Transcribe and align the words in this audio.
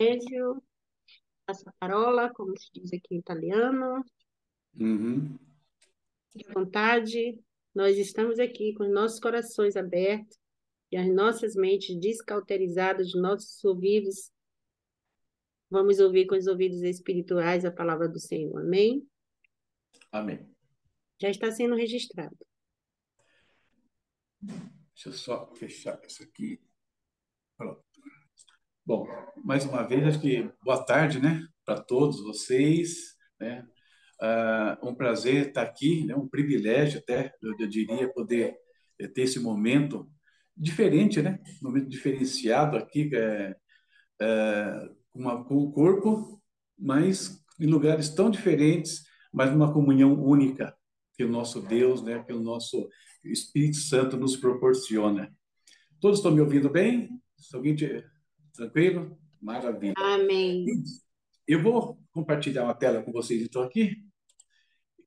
Sérgio. 0.00 0.62
Passa 1.46 1.74
parola, 1.78 2.32
como 2.32 2.56
se 2.56 2.70
diz 2.72 2.92
aqui 2.92 3.14
em 3.14 3.18
italiano. 3.18 4.04
Uhum. 4.78 5.36
Fique 6.32 6.48
à 6.48 6.52
vontade. 6.52 7.38
Nós 7.74 7.96
estamos 7.98 8.38
aqui 8.38 8.72
com 8.74 8.84
os 8.84 8.92
nossos 8.92 9.20
corações 9.20 9.76
abertos 9.76 10.38
e 10.90 10.96
as 10.96 11.12
nossas 11.12 11.54
mentes 11.54 11.98
descauterizadas, 11.98 13.08
os 13.14 13.20
nossos 13.20 13.62
ouvidos. 13.64 14.30
Vamos 15.68 16.00
ouvir 16.00 16.26
com 16.26 16.36
os 16.36 16.46
ouvidos 16.46 16.82
espirituais 16.82 17.64
a 17.64 17.70
palavra 17.70 18.08
do 18.08 18.18
Senhor. 18.18 18.60
Amém? 18.60 19.08
Amém. 20.10 20.48
Já 21.20 21.30
está 21.30 21.50
sendo 21.50 21.76
registrado. 21.76 22.36
Deixa 24.40 25.08
eu 25.08 25.12
só 25.12 25.54
fechar 25.54 26.00
isso 26.04 26.22
aqui. 26.22 26.60
Pronto. 27.56 27.89
Bom, 28.90 29.06
mais 29.44 29.64
uma 29.64 29.84
vez, 29.84 30.04
acho 30.04 30.20
que 30.20 30.50
boa 30.64 30.84
tarde, 30.84 31.20
né, 31.20 31.46
para 31.64 31.80
todos 31.80 32.20
vocês, 32.24 33.14
né? 33.38 33.64
Uh, 34.20 34.88
um 34.88 34.94
prazer 34.96 35.46
estar 35.46 35.62
aqui, 35.62 36.04
né? 36.06 36.16
um 36.16 36.26
privilégio 36.26 36.98
até, 36.98 37.32
eu, 37.40 37.54
eu 37.56 37.68
diria, 37.68 38.12
poder 38.12 38.56
eh, 38.98 39.06
ter 39.06 39.22
esse 39.22 39.38
momento 39.38 40.10
diferente, 40.56 41.22
né? 41.22 41.38
Um 41.62 41.68
momento 41.68 41.88
diferenciado 41.88 42.76
aqui, 42.76 43.08
é, 43.14 43.54
é, 44.20 44.88
uma, 45.14 45.44
com 45.44 45.58
o 45.58 45.70
corpo, 45.70 46.42
mas 46.76 47.40
em 47.60 47.66
lugares 47.66 48.08
tão 48.08 48.28
diferentes, 48.28 49.04
mas 49.32 49.52
numa 49.52 49.72
comunhão 49.72 50.20
única 50.20 50.76
que 51.14 51.22
o 51.22 51.30
nosso 51.30 51.62
Deus, 51.62 52.02
né? 52.02 52.24
Que 52.24 52.32
o 52.32 52.42
nosso 52.42 52.88
Espírito 53.24 53.76
Santo 53.76 54.16
nos 54.16 54.36
proporciona. 54.36 55.32
Todos 56.00 56.18
estão 56.18 56.32
me 56.32 56.40
ouvindo 56.40 56.68
bem? 56.68 57.08
Alguém 57.54 57.76
te... 57.76 58.04
Tranquilo? 58.54 59.18
Maravilha. 59.40 59.94
Amém. 59.96 60.66
Eu 61.46 61.62
vou 61.62 61.98
compartilhar 62.12 62.64
uma 62.64 62.74
tela 62.74 63.02
com 63.02 63.12
vocês, 63.12 63.42
então, 63.42 63.62
aqui, 63.62 64.04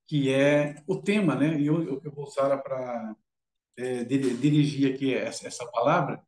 que 0.08 0.30
é 0.32 0.76
o 0.88 1.02
tema, 1.02 1.36
né? 1.36 1.60
E 1.60 1.68
eu, 1.68 2.02
eu 2.04 2.12
vou 2.12 2.26
usar 2.26 2.58
para 2.58 3.16
é, 3.78 4.04
dirigir 4.04 4.94
aqui 4.94 5.14
essa, 5.14 5.48
essa 5.48 5.66
palavra. 5.72 6.22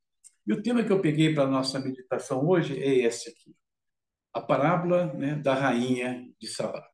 E 0.48 0.54
o 0.54 0.62
tema 0.62 0.84
que 0.84 0.92
eu 0.92 1.02
peguei 1.02 1.34
para 1.34 1.44
a 1.44 1.50
nossa 1.50 1.80
meditação 1.80 2.48
hoje 2.48 2.82
é 2.82 2.96
esse 3.06 3.30
aqui. 3.30 3.56
A 4.34 4.42
parábola 4.42 5.14
né, 5.14 5.36
da 5.36 5.54
rainha 5.54 6.28
de 6.40 6.48
Sabá. 6.48 6.88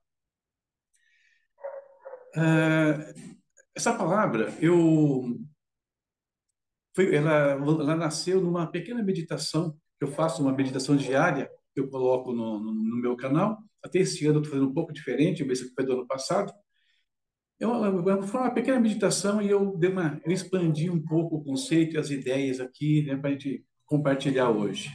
Ah, 2.36 3.14
essa 3.76 3.94
palavra, 3.98 4.54
eu, 4.62 5.38
foi, 6.96 7.16
ela, 7.16 7.52
ela 7.52 7.96
nasceu 7.96 8.42
numa 8.42 8.70
pequena 8.70 9.04
meditação 9.04 9.78
eu 10.02 10.08
faço 10.08 10.42
uma 10.42 10.52
meditação 10.52 10.96
diária 10.96 11.50
que 11.74 11.80
eu 11.80 11.88
coloco 11.88 12.34
no, 12.34 12.60
no, 12.60 12.74
no 12.74 12.98
meu 12.98 13.16
canal. 13.16 13.58
Até 13.84 14.00
esse 14.00 14.26
ano 14.26 14.38
eu 14.38 14.42
estou 14.42 14.54
fazendo 14.54 14.70
um 14.70 14.74
pouco 14.74 14.92
diferente, 14.92 15.44
o 15.44 15.52
esse 15.52 15.74
foi 15.74 15.86
do 15.86 15.94
ano 15.94 16.08
passado. 16.08 16.52
Eu, 17.60 17.72
eu, 17.72 18.24
foi 18.24 18.42
uma 18.42 18.54
pequena 18.54 18.80
meditação 18.80 19.40
e 19.40 19.50
eu, 19.50 19.78
dei 19.78 19.92
uma, 19.92 20.20
eu 20.26 20.32
expandi 20.32 20.90
um 20.90 21.00
pouco 21.00 21.36
o 21.36 21.44
conceito 21.44 21.96
e 21.96 22.00
as 22.00 22.10
ideias 22.10 22.60
aqui 22.60 23.04
né, 23.04 23.16
para 23.16 23.30
a 23.30 23.34
gente 23.34 23.64
compartilhar 23.86 24.50
hoje. 24.50 24.90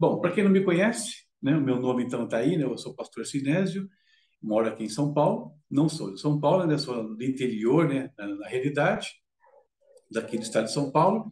Bom, 0.00 0.18
para 0.18 0.32
quem 0.32 0.42
não 0.42 0.50
me 0.50 0.64
conhece, 0.64 1.26
né, 1.42 1.54
o 1.54 1.60
meu 1.60 1.78
nome 1.78 2.02
então 2.02 2.24
está 2.24 2.38
aí, 2.38 2.56
né, 2.56 2.64
eu 2.64 2.78
sou 2.78 2.94
pastor 2.94 3.26
Sinésio, 3.26 3.86
moro 4.42 4.66
aqui 4.66 4.84
em 4.84 4.88
São 4.88 5.12
Paulo, 5.12 5.52
não 5.70 5.86
sou 5.86 6.14
de 6.14 6.20
São 6.20 6.40
Paulo, 6.40 6.66
né, 6.66 6.78
sou 6.78 7.14
do 7.14 7.22
interior, 7.22 7.86
né, 7.86 8.10
na, 8.16 8.26
na 8.36 8.48
realidade, 8.48 9.10
daqui 10.10 10.38
do 10.38 10.42
estado 10.42 10.64
de 10.64 10.72
São 10.72 10.90
Paulo, 10.90 11.30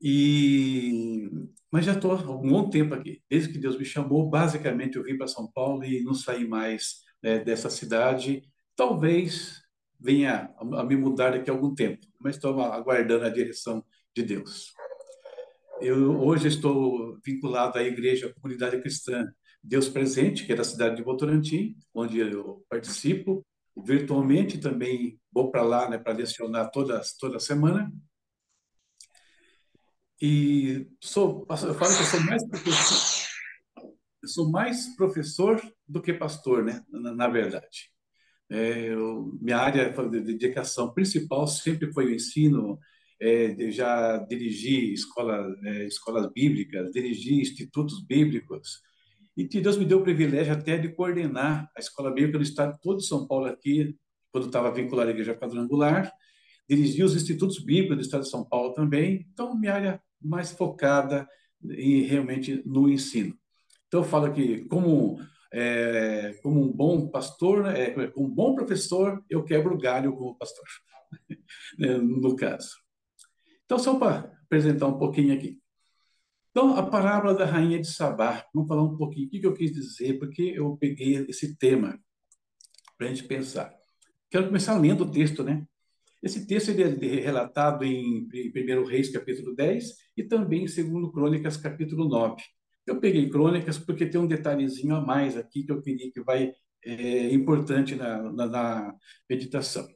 e 0.00 1.30
mas 1.74 1.86
já 1.86 1.92
estou 1.92 2.12
há 2.12 2.30
um 2.30 2.48
bom 2.48 2.70
tempo 2.70 2.94
aqui. 2.94 3.20
Desde 3.28 3.52
que 3.52 3.58
Deus 3.58 3.76
me 3.76 3.84
chamou, 3.84 4.30
basicamente 4.30 4.94
eu 4.94 5.02
vim 5.02 5.18
para 5.18 5.26
São 5.26 5.50
Paulo 5.50 5.84
e 5.84 6.04
não 6.04 6.14
saí 6.14 6.46
mais 6.46 7.00
né, 7.20 7.40
dessa 7.40 7.68
cidade. 7.68 8.44
Talvez 8.76 9.60
venha 9.98 10.54
a 10.58 10.84
me 10.84 10.94
mudar 10.94 11.32
daqui 11.32 11.50
a 11.50 11.52
algum 11.52 11.74
tempo, 11.74 12.06
mas 12.20 12.36
estou 12.36 12.60
aguardando 12.62 13.24
a 13.24 13.28
direção 13.28 13.84
de 14.14 14.22
Deus. 14.22 14.72
Eu 15.80 16.22
hoje 16.22 16.46
estou 16.46 17.18
vinculado 17.26 17.76
à 17.76 17.82
igreja, 17.82 18.28
à 18.28 18.34
comunidade 18.40 18.80
cristã 18.80 19.26
Deus 19.60 19.88
Presente, 19.88 20.46
que 20.46 20.52
é 20.52 20.54
da 20.54 20.62
cidade 20.62 20.94
de 20.94 21.02
Votorantim, 21.02 21.76
onde 21.92 22.20
eu 22.20 22.64
participo 22.70 23.44
virtualmente, 23.76 24.58
também 24.58 25.18
vou 25.32 25.50
para 25.50 25.62
lá 25.62 25.90
né, 25.90 25.98
para 25.98 26.12
lecionar 26.12 26.70
toda, 26.70 27.02
toda 27.18 27.40
semana. 27.40 27.92
E 30.26 30.86
sou, 31.02 31.46
eu 31.50 31.74
falo 31.74 31.94
que 31.94 32.02
eu 32.02 32.06
sou 32.06 32.20
mais 32.24 32.48
professor, 32.48 33.28
sou 34.24 34.50
mais 34.50 34.96
professor 34.96 35.74
do 35.86 36.00
que 36.00 36.14
pastor, 36.14 36.64
né? 36.64 36.82
Na, 36.90 37.14
na 37.14 37.28
verdade. 37.28 37.90
É, 38.48 38.88
eu, 38.88 39.38
minha 39.38 39.58
área 39.58 39.90
de 39.90 40.20
dedicação 40.22 40.94
principal 40.94 41.46
sempre 41.46 41.92
foi 41.92 42.06
o 42.06 42.14
ensino. 42.14 42.78
É, 43.20 43.70
já 43.70 44.16
dirigi 44.26 44.94
escola, 44.94 45.54
é, 45.62 45.84
escolas 45.84 46.32
bíblicas, 46.32 46.90
dirigi 46.90 47.42
institutos 47.42 48.02
bíblicos. 48.02 48.80
E 49.36 49.46
Deus 49.46 49.76
me 49.76 49.84
deu 49.84 49.98
o 49.98 50.02
privilégio 50.02 50.54
até 50.54 50.78
de 50.78 50.88
coordenar 50.88 51.70
a 51.76 51.80
escola 51.80 52.10
bíblica 52.10 52.38
do 52.38 52.44
estado 52.44 52.78
todo 52.80 52.96
de 52.96 53.06
São 53.06 53.26
Paulo 53.26 53.44
aqui, 53.44 53.94
quando 54.32 54.46
estava 54.46 54.72
vinculado 54.72 55.10
à 55.10 55.12
igreja 55.12 55.34
quadrangular. 55.34 56.10
Dirigi 56.66 57.04
os 57.04 57.14
institutos 57.14 57.62
bíblicos 57.62 57.98
do 57.98 58.02
estado 58.02 58.22
de 58.22 58.30
São 58.30 58.42
Paulo 58.42 58.72
também. 58.72 59.28
Então, 59.30 59.54
minha 59.54 59.74
área 59.74 60.00
mais 60.24 60.50
focada 60.50 61.28
em, 61.62 62.02
realmente 62.02 62.62
no 62.66 62.88
ensino. 62.88 63.36
Então, 63.86 64.00
eu 64.00 64.04
falo 64.04 64.32
que, 64.32 64.64
como, 64.64 65.20
é, 65.52 66.38
como 66.42 66.62
um 66.62 66.72
bom 66.72 67.08
pastor, 67.08 67.66
é, 67.66 67.94
um 68.16 68.28
bom 68.28 68.54
professor, 68.54 69.24
eu 69.28 69.44
quebro 69.44 69.74
o 69.74 69.78
galho 69.78 70.16
como 70.16 70.36
pastor, 70.36 70.64
né, 71.78 71.96
no 71.98 72.34
caso. 72.34 72.76
Então, 73.64 73.78
só 73.78 73.98
para 73.98 74.32
apresentar 74.44 74.86
um 74.86 74.98
pouquinho 74.98 75.34
aqui. 75.34 75.58
Então, 76.50 76.76
a 76.76 76.86
parábola 76.86 77.34
da 77.34 77.44
rainha 77.44 77.80
de 77.80 77.88
Sabá. 77.88 78.46
Vamos 78.54 78.68
falar 78.68 78.82
um 78.82 78.96
pouquinho 78.96 79.26
o 79.26 79.30
que 79.30 79.44
eu 79.44 79.54
quis 79.54 79.72
dizer, 79.72 80.20
porque 80.20 80.52
eu 80.54 80.76
peguei 80.76 81.16
esse 81.28 81.56
tema 81.56 81.98
para 82.96 83.08
a 83.08 83.10
gente 83.10 83.24
pensar. 83.24 83.74
Quero 84.30 84.46
começar 84.46 84.78
lendo 84.78 85.02
o 85.02 85.10
texto, 85.10 85.42
né? 85.42 85.66
Esse 86.24 86.46
texto 86.46 86.70
é 86.70 86.74
relatado 87.20 87.84
em 87.84 88.26
1 88.26 88.84
Reis, 88.86 89.10
capítulo 89.10 89.54
10, 89.54 89.94
e 90.16 90.24
também 90.24 90.64
em 90.64 90.64
2 90.64 91.12
Crônicas, 91.12 91.58
capítulo 91.58 92.08
9. 92.08 92.42
Eu 92.86 92.98
peguei 92.98 93.28
Crônicas 93.28 93.76
porque 93.76 94.06
tem 94.06 94.18
um 94.18 94.26
detalhezinho 94.26 94.96
a 94.96 95.02
mais 95.02 95.36
aqui 95.36 95.64
que 95.64 95.70
eu 95.70 95.82
queria 95.82 96.10
que 96.10 96.22
vai 96.22 96.54
é, 96.82 97.30
importante 97.30 97.94
na, 97.94 98.22
na, 98.32 98.46
na 98.46 98.94
meditação. 99.28 99.86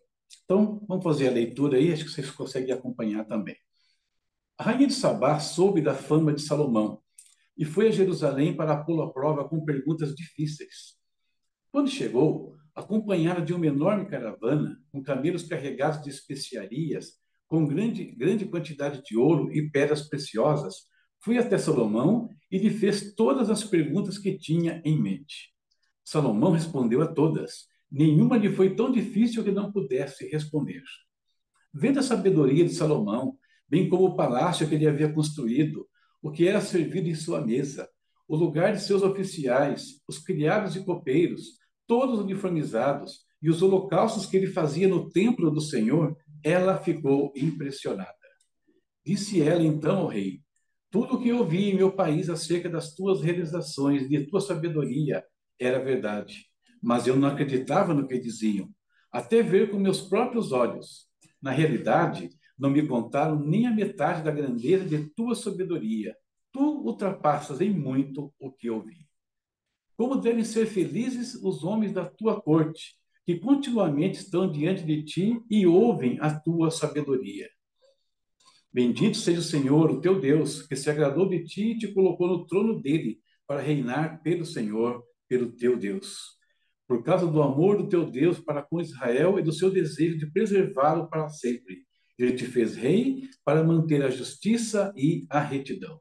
Então, 0.45 0.85
vamos 0.87 1.03
fazer 1.03 1.29
a 1.29 1.33
leitura 1.33 1.79
aí, 1.79 1.95
acho 1.95 2.05
que 2.05 2.11
vocês 2.11 2.31
conseguem 2.31 2.75
acompanhar 2.75 3.25
também. 3.25 3.57
A 4.59 4.65
rainha 4.65 4.87
de 4.87 4.93
Sabá 4.93 5.41
soube 5.41 5.81
da 5.81 5.95
fama 5.95 6.35
de 6.35 6.43
Salomão 6.43 7.01
e 7.57 7.65
foi 7.65 7.89
a 7.89 7.91
Jerusalém 7.91 8.55
para 8.55 8.77
pô-lo 8.77 9.01
à 9.01 9.11
prova 9.11 9.49
com 9.49 9.65
perguntas 9.65 10.15
difíceis. 10.15 10.95
Quando 11.73 11.89
chegou, 11.89 12.58
acompanhada 12.79 13.43
de 13.43 13.53
uma 13.53 13.67
enorme 13.67 14.07
caravana, 14.07 14.81
com 14.93 15.03
camelos 15.03 15.43
carregados 15.43 16.01
de 16.03 16.11
especiarias, 16.11 17.15
com 17.49 17.67
grande, 17.67 18.05
grande 18.05 18.45
quantidade 18.45 19.03
de 19.03 19.17
ouro 19.17 19.53
e 19.53 19.69
pedras 19.69 20.09
preciosas, 20.09 20.87
fui 21.21 21.39
até 21.39 21.59
Salomão 21.59 22.29
e 22.51 22.59
lhe 22.59 22.71
fez 22.71 23.15
todas 23.15 23.51
as 23.51 23.65
perguntas 23.65 24.17
que 24.17 24.39
tinha 24.39 24.81
em 24.85 25.01
mente. 25.01 25.53
Salomão 26.05 26.53
respondeu 26.53 27.03
a 27.03 27.07
todas. 27.07 27.67
Nenhuma 27.91 28.37
lhe 28.37 28.51
foi 28.51 28.77
tão 28.77 28.93
difícil 28.93 29.43
que 29.43 29.51
não 29.51 29.73
pudesse 29.73 30.29
responder. 30.29 30.83
Vendo 31.75 31.99
a 31.99 32.03
sabedoria 32.03 32.65
de 32.65 32.73
Salomão, 32.73 33.37
bem 33.69 33.89
como 33.89 34.05
o 34.05 34.17
palácio 34.17 34.69
que 34.69 34.75
ele 34.75 34.87
havia 34.87 35.13
construído, 35.13 35.89
o 36.23 36.31
que 36.31 36.47
era 36.47 36.61
servido 36.61 37.09
em 37.09 37.15
sua 37.15 37.45
mesa, 37.45 37.89
o 38.29 38.37
lugar 38.37 38.73
de 38.73 38.83
seus 38.83 39.03
oficiais, 39.03 40.01
os 40.07 40.19
criados 40.19 40.77
e 40.77 40.85
copeiros, 40.85 41.59
todos 41.89 42.21
uniformizados, 42.21 43.27
e 43.43 43.49
os 43.49 43.63
holocaustos 43.63 44.27
que 44.27 44.37
ele 44.37 44.49
fazia 44.49 44.87
no 44.87 45.09
templo 45.11 45.51
do 45.51 45.61
Senhor, 45.61 46.17
ela 46.45 46.79
ficou 46.79 47.33
impressionada. 47.35 48.15
Disse 49.05 49.41
ela 49.41 49.63
então 49.63 50.01
ao 50.01 50.07
rei: 50.07 50.41
Tudo 50.91 51.15
o 51.15 51.21
que 51.21 51.29
eu 51.29 51.45
vi 51.45 51.71
em 51.71 51.77
meu 51.77 51.91
país 51.91 52.29
acerca 52.29 52.69
das 52.69 52.95
tuas 52.95 53.23
realizações 53.23 54.03
e 54.03 54.09
de 54.09 54.27
tua 54.27 54.41
sabedoria 54.41 55.25
era 55.59 55.83
verdade, 55.83 56.47
mas 56.83 57.07
eu 57.07 57.17
não 57.17 57.29
acreditava 57.29 57.95
no 57.95 58.07
que 58.07 58.19
diziam, 58.19 58.69
até 59.11 59.43
ver 59.43 59.71
com 59.71 59.79
meus 59.79 60.03
próprios 60.03 60.53
olhos. 60.53 61.09
Na 61.41 61.51
realidade, 61.51 62.31
não 62.59 62.71
me 62.71 62.87
contaram 62.87 63.41
nem 63.41 63.67
a 63.67 63.75
metade 63.75 64.23
da 64.23 64.31
grandeza 64.31 64.85
de 64.85 65.09
tua 65.11 65.35
sabedoria. 65.35 66.15
Tu 66.53 66.61
ultrapassas 66.61 67.61
em 67.61 67.71
muito 67.71 68.33
o 68.39 68.51
que 68.53 68.69
eu 68.69 68.83
vi. 68.83 69.08
Como 69.99 70.15
devem 70.15 70.45
ser 70.45 70.67
felizes 70.67 71.35
os 71.43 71.65
homens 71.65 71.93
da 71.93 72.05
tua 72.05 72.41
corte, 72.41 72.95
que 73.27 73.37
continuamente 73.41 74.21
estão 74.21 74.49
diante 74.49 74.85
de 74.85 75.03
ti 75.03 75.43
e 75.51 75.67
ouvem 75.67 76.17
a 76.21 76.33
tua 76.39 76.71
sabedoria. 76.71 77.51
Bendito 78.73 79.17
seja 79.17 79.41
o 79.41 79.43
Senhor, 79.43 79.91
o 79.91 80.01
teu 80.01 80.21
Deus, 80.21 80.63
que 80.63 80.77
se 80.77 80.89
agradou 80.89 81.29
de 81.29 81.43
ti 81.45 81.73
e 81.73 81.79
te 81.79 81.93
colocou 81.93 82.29
no 82.29 82.47
trono 82.47 82.81
dele 82.81 83.19
para 83.45 83.61
reinar 83.61 84.23
pelo 84.23 84.47
Senhor, 84.47 85.03
pelo 85.29 85.51
teu 85.51 85.77
Deus. 85.77 86.39
Por 86.87 87.03
causa 87.03 87.27
do 87.27 87.43
amor 87.43 87.79
do 87.79 87.89
teu 87.89 88.09
Deus 88.09 88.39
para 88.39 88.63
com 88.63 88.81
Israel 88.81 89.37
e 89.37 89.43
do 89.43 89.53
seu 89.53 89.69
desejo 89.69 90.17
de 90.17 90.31
preservá-lo 90.31 91.11
para 91.11 91.29
sempre. 91.29 91.79
Ele 92.17 92.35
te 92.35 92.47
fez 92.47 92.77
rei 92.77 93.29
para 93.45 93.65
manter 93.65 94.05
a 94.05 94.11
justiça 94.11 94.93
e 94.97 95.27
a 95.29 95.41
retidão. 95.41 96.01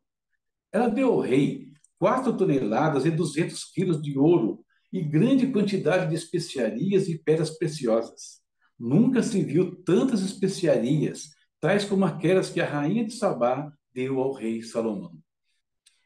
Ela 0.72 0.88
deu 0.88 1.14
ao 1.14 1.20
rei 1.20 1.72
quatro 2.00 2.36
toneladas 2.36 3.06
e 3.06 3.12
duzentos 3.12 3.66
quilos 3.66 4.02
de 4.02 4.18
ouro 4.18 4.64
e 4.92 5.02
grande 5.02 5.48
quantidade 5.48 6.10
de 6.10 6.16
especiarias 6.16 7.08
e 7.08 7.18
pedras 7.18 7.58
preciosas. 7.58 8.42
Nunca 8.80 9.24
se 9.24 9.44
viu 9.44 9.76
tantas 9.84 10.22
especiarias, 10.22 11.30
tais 11.60 11.84
como 11.84 12.06
aquelas 12.06 12.50
que 12.50 12.62
a 12.62 12.66
rainha 12.66 13.06
de 13.06 13.14
Sabá 13.14 13.72
deu 13.94 14.20
ao 14.20 14.34
rei 14.34 14.62
Salomão. 14.62 15.14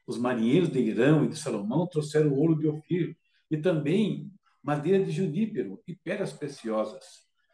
Os 0.08 0.18
marinheiros 0.18 0.70
de 0.70 0.80
Irão 0.80 1.26
e 1.26 1.30
de 1.30 1.38
Salomão 1.38 1.88
trouxeram 1.88 2.34
ouro 2.34 2.58
de 2.58 2.68
Ofir 2.68 3.16
e 3.50 3.58
também 3.58 4.32
madeira 4.64 5.04
de 5.04 5.12
junípero 5.12 5.82
e 5.88 5.96
pedras 5.96 6.34
preciosas. 6.34 7.04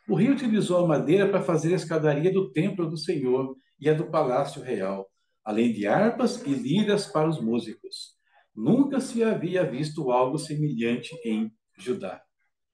O 0.07 0.15
rei 0.15 0.29
utilizou 0.29 0.85
a 0.85 0.87
madeira 0.87 1.27
para 1.27 1.41
fazer 1.41 1.73
a 1.73 1.75
escadaria 1.75 2.31
do 2.31 2.51
templo 2.51 2.89
do 2.89 2.97
Senhor 2.97 3.55
e 3.79 3.89
a 3.89 3.93
do 3.93 4.09
palácio 4.09 4.61
real, 4.61 5.09
além 5.43 5.73
de 5.73 5.85
harpas 5.85 6.41
e 6.45 6.49
liras 6.49 7.05
para 7.07 7.27
os 7.27 7.41
músicos. 7.41 8.16
Nunca 8.57 8.99
se 8.99 9.23
havia 9.23 9.63
visto 9.63 10.11
algo 10.11 10.39
semelhante 10.39 11.15
em 11.23 11.53
Judá. 11.77 12.19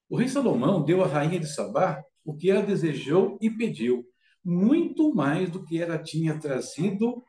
O 0.10 0.16
rei 0.16 0.30
Salomão 0.30 0.82
deu 0.82 1.04
à 1.04 1.08
rainha 1.08 1.38
de 1.38 1.54
Sabá 1.54 2.02
o 2.24 2.34
que 2.34 2.50
ela 2.50 2.62
desejou 2.62 3.38
e 3.42 3.50
pediu, 3.50 4.06
muito 4.42 5.14
mais 5.14 5.50
do 5.50 5.66
que 5.66 5.82
ela 5.82 5.98
tinha 5.98 6.40
trazido, 6.40 7.22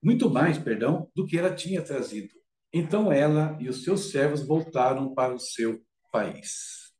muito 0.00 0.30
mais, 0.30 0.56
perdão, 0.58 1.10
do 1.12 1.26
que 1.26 1.36
ela 1.36 1.52
tinha 1.52 1.82
trazido. 1.82 2.32
Então 2.72 3.10
ela 3.10 3.58
e 3.60 3.68
os 3.68 3.82
seus 3.82 4.12
servos 4.12 4.46
voltaram 4.46 5.12
para 5.12 5.34
o 5.34 5.40
seu 5.40 5.82
país. 6.12 6.92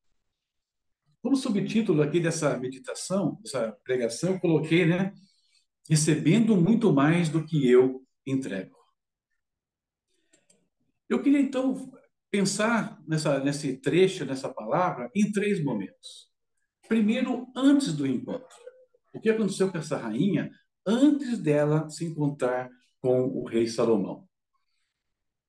Como 1.23 1.37
subtítulo 1.37 2.03
aqui 2.03 2.19
dessa 2.19 2.59
meditação, 2.59 3.39
dessa 3.41 3.71
pregação, 3.85 4.33
eu 4.33 4.41
coloquei, 4.41 4.85
né? 4.85 5.13
Recebendo 5.89 6.57
muito 6.57 6.93
mais 6.93 7.29
do 7.29 7.45
que 7.45 7.71
eu 7.71 8.03
entrego. 8.27 8.78
Eu 11.09 11.23
queria, 11.23 11.41
então, 11.41 11.91
pensar 12.31 13.01
nessa, 13.07 13.39
nesse 13.41 13.77
trecho, 13.79 14.25
nessa 14.25 14.49
palavra, 14.49 15.11
em 15.15 15.33
três 15.33 15.63
momentos. 15.63 16.29
Primeiro, 16.87 17.47
antes 17.57 17.93
do 17.93 18.07
encontro. 18.07 18.57
O 19.15 19.21
que 19.21 19.31
aconteceu 19.31 19.71
com 19.71 19.79
essa 19.79 19.97
rainha 19.97 20.51
antes 20.87 21.39
dela 21.39 21.89
se 21.89 22.05
encontrar 22.05 22.69
com 23.01 23.25
o 23.27 23.47
rei 23.47 23.67
Salomão? 23.67 24.29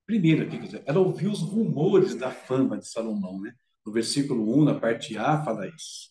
Primeiro, 0.05 0.43
aqui, 0.43 0.57
ela 0.85 0.99
ouviu 0.99 1.29
os 1.29 1.41
rumores 1.41 2.15
da 2.15 2.31
fama 2.31 2.77
de 2.77 2.87
Salomão, 2.87 3.39
né? 3.39 3.53
No 3.85 3.91
versículo 3.91 4.59
1, 4.59 4.63
na 4.63 4.79
parte 4.79 5.17
A, 5.17 5.43
fala 5.43 5.67
isso. 5.67 6.09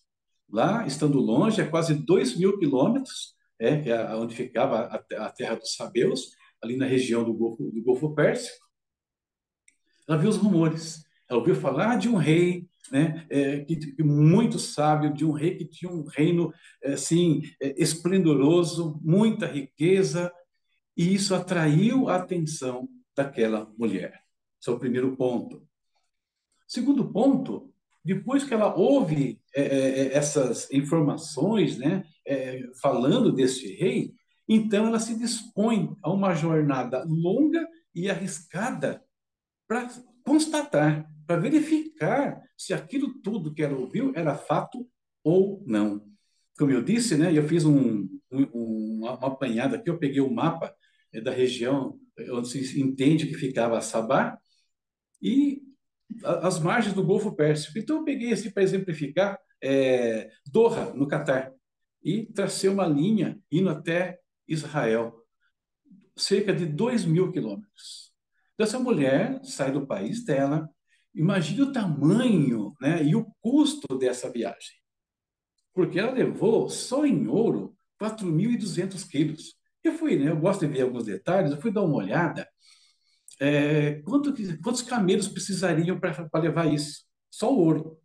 Lá, 0.49 0.87
estando 0.87 1.19
longe, 1.19 1.61
a 1.61 1.69
quase 1.69 1.95
dois 1.95 2.37
mil 2.37 2.59
quilômetros, 2.59 3.35
é, 3.59 3.81
que 3.81 3.91
é 3.91 4.15
onde 4.15 4.37
ficava 4.37 4.83
a, 4.83 5.27
a 5.27 5.31
terra 5.31 5.57
dos 5.57 5.75
sabeus, 5.75 6.31
ali 6.63 6.77
na 6.77 6.87
região 6.87 7.25
do 7.25 7.35
Golfo, 7.35 7.65
do 7.65 7.83
Golfo 7.83 8.15
Pérsico, 8.15 8.68
ela 10.09 10.19
viu 10.19 10.31
os 10.31 10.37
rumores. 10.37 11.05
Ela 11.29 11.39
ouviu 11.39 11.55
falar 11.55 11.97
de 11.97 12.09
um 12.09 12.17
rei 12.17 12.67
né, 12.91 13.27
é, 13.29 13.61
que, 13.61 14.03
muito 14.03 14.59
sábio, 14.59 15.13
de 15.13 15.25
um 15.25 15.33
rei 15.33 15.57
que 15.57 15.67
tinha 15.67 15.93
um 15.93 16.05
reino 16.05 16.53
assim, 16.83 17.43
é, 17.61 17.75
esplendoroso, 17.81 18.99
muita 19.03 19.47
riqueza, 19.47 20.33
e 20.97 21.15
isso 21.15 21.35
atraiu 21.35 22.09
a 22.09 22.17
atenção 22.17 22.89
daquela 23.15 23.71
mulher. 23.77 24.23
Esse 24.59 24.71
é 24.71 24.73
o 24.73 24.79
primeiro 24.79 25.15
ponto. 25.17 25.63
Segundo 26.67 27.13
ponto, 27.13 27.73
depois 28.05 28.45
que 28.45 28.55
ela 28.55 28.75
ouve 28.75 29.41
é, 29.55 29.63
é, 29.63 30.01
é 30.01 30.17
essas 30.17 30.71
informações, 30.73 31.77
né, 31.77 32.05
é, 32.27 32.63
falando 32.81 33.31
desse 33.31 33.75
rei, 33.75 34.15
então 34.49 34.87
ela 34.87 34.99
se 34.99 35.15
dispõe 35.19 35.95
a 36.03 36.11
uma 36.11 36.35
jornada 36.35 37.05
longa 37.07 37.69
e 37.95 38.09
arriscada 38.09 39.03
para 39.69 39.89
constatar, 40.25 41.09
para 41.27 41.41
verificar 41.41 42.43
se 42.57 42.73
aquilo 42.73 43.21
tudo 43.21 43.55
que 43.55 43.63
ela 43.63 43.79
ouviu 43.79 44.13
era 44.17 44.35
fato 44.35 44.89
ou 45.23 45.63
não. 45.67 46.05
Como 46.59 46.73
eu 46.73 46.83
disse, 46.83 47.17
né, 47.17 47.37
eu 47.37 47.47
fiz 47.47 47.65
um, 47.65 48.09
um, 48.33 48.99
uma 48.99 49.13
apanhada 49.15 49.77
aqui, 49.77 49.91
eu 49.91 49.99
peguei 49.99 50.21
o 50.21 50.27
um 50.27 50.35
mapa 50.35 50.75
é, 51.13 51.21
da 51.21 51.31
região 51.31 52.01
onde 52.33 52.49
se 52.49 52.81
entende 52.81 53.27
que 53.27 53.35
ficava 53.35 53.81
Sabá 53.81 54.37
e 55.23 55.63
as 56.25 56.59
margens 56.59 56.95
do 56.95 57.05
Golfo 57.05 57.35
Pérsico. 57.35 57.79
Então, 57.79 57.99
eu 57.99 58.05
peguei 58.05 58.33
assim 58.33 58.51
para 58.51 58.63
exemplificar 58.63 59.39
é, 59.63 60.31
Doha, 60.47 60.93
no 60.95 61.07
Catar, 61.07 61.53
e 62.03 62.27
tracei 62.27 62.71
uma 62.71 62.87
linha 62.87 63.39
indo 63.51 63.69
até 63.69 64.19
Israel, 64.47 65.15
cerca 66.17 66.53
de 66.53 66.65
2 66.65 67.05
mil 67.05 67.31
quilômetros. 67.31 68.08
Então, 68.59 68.67
essa 68.67 68.79
mulher 68.81 69.39
sai 69.45 69.71
do 69.71 69.87
país 69.87 70.25
dela, 70.25 70.69
imagine 71.15 71.63
o 71.63 71.73
tamanho 71.73 72.75
né, 72.81 73.05
e 73.05 73.15
o 73.15 73.25
custo 73.41 73.97
dessa 73.97 74.29
viagem. 74.29 74.75
Porque 75.73 75.97
ela 75.97 76.11
levou 76.11 76.69
só 76.69 77.07
em 77.07 77.29
ouro 77.29 77.77
4.200 78.01 79.05
quilos. 79.05 79.55
Eu 79.85 79.93
fui, 79.93 80.19
né, 80.19 80.33
eu 80.33 80.37
gosto 80.37 80.67
de 80.67 80.73
ver 80.73 80.83
alguns 80.83 81.05
detalhes, 81.05 81.53
eu 81.53 81.61
fui 81.61 81.71
dar 81.71 81.83
uma 81.83 81.99
olhada. 81.99 82.49
É, 83.41 84.03
quanto, 84.03 84.35
quantos 84.61 84.83
camelos 84.83 85.29
precisariam 85.29 86.01
para 86.01 86.41
levar 86.41 86.67
isso? 86.67 87.05
Só 87.31 87.55
o 87.55 87.61
ouro. 87.61 87.97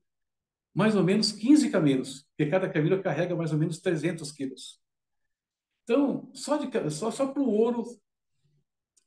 Mais 0.72 0.96
ou 0.96 1.04
menos 1.04 1.32
15 1.32 1.72
camelos, 1.72 2.28
porque 2.30 2.52
cada 2.52 2.70
camelo 2.70 3.02
carrega 3.02 3.36
mais 3.36 3.52
ou 3.52 3.58
menos 3.58 3.80
300 3.80 4.32
quilos. 4.32 4.80
Então, 5.84 6.30
só, 6.32 6.58
de, 6.58 6.92
só, 6.92 7.10
só 7.10 7.26
para 7.26 7.42
o 7.42 7.50
ouro 7.50 7.84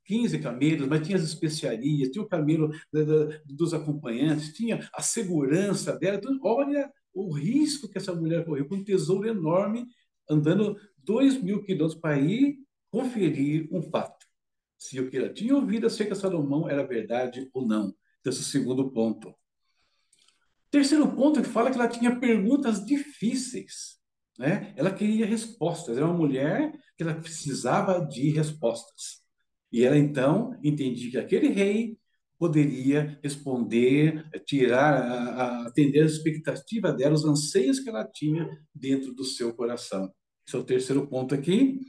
15 0.06 0.38
camelos, 0.38 0.88
mas 0.88 1.06
tinha 1.06 1.18
as 1.18 1.24
especiarias, 1.24 2.10
tinha 2.10 2.24
o 2.24 2.28
camelo 2.28 2.70
da, 2.92 3.04
da, 3.04 3.40
dos 3.44 3.74
acompanhantes, 3.74 4.52
tinha 4.52 4.88
a 4.92 5.02
segurança 5.02 5.96
dela. 5.98 6.16
Então, 6.16 6.38
olha 6.42 6.90
o 7.12 7.32
risco 7.32 7.88
que 7.88 7.98
essa 7.98 8.14
mulher 8.14 8.44
correu, 8.44 8.68
com 8.68 8.76
um 8.76 8.84
tesouro 8.84 9.28
enorme, 9.28 9.86
andando 10.30 10.76
2 10.98 11.42
mil 11.42 11.62
quilômetros 11.62 12.00
para 12.00 12.18
ir 12.18 12.58
conferir 12.90 13.68
um 13.72 13.82
fato. 13.82 14.26
Se 14.78 15.00
o 15.00 15.10
que 15.10 15.16
ela 15.16 15.32
tinha 15.32 15.54
ouvido 15.54 15.86
acerca 15.86 16.14
de 16.14 16.20
Salomão 16.20 16.68
era 16.68 16.86
verdade 16.86 17.48
ou 17.52 17.66
não. 17.66 17.94
Então, 18.20 18.32
esse 18.32 18.42
é 18.42 18.44
segundo 18.44 18.90
ponto. 18.90 19.34
Terceiro 20.70 21.08
ponto, 21.14 21.38
ele 21.38 21.48
fala 21.48 21.70
que 21.70 21.76
ela 21.76 21.88
tinha 21.88 22.18
perguntas 22.18 22.84
difíceis. 22.84 23.96
Né? 24.38 24.74
Ela 24.76 24.90
queria 24.90 25.24
respostas. 25.24 25.96
Era 25.96 26.06
uma 26.06 26.16
mulher 26.16 26.72
que 26.96 27.02
ela 27.02 27.14
precisava 27.14 28.04
de 28.04 28.30
respostas. 28.30 29.25
E 29.72 29.84
ela 29.84 29.98
então 29.98 30.58
entendia 30.62 31.10
que 31.10 31.18
aquele 31.18 31.48
rei 31.48 31.98
poderia 32.38 33.18
responder, 33.22 34.28
tirar, 34.44 35.66
atender 35.66 36.02
a 36.02 36.06
expectativa 36.06 36.92
dela, 36.92 37.14
os 37.14 37.24
anseios 37.24 37.80
que 37.80 37.88
ela 37.88 38.04
tinha 38.04 38.48
dentro 38.74 39.12
do 39.12 39.24
seu 39.24 39.54
coração. 39.54 40.12
Esse 40.46 40.56
é 40.56 40.58
o 40.58 40.64
terceiro 40.64 41.06
ponto 41.08 41.34
aqui. 41.34 41.80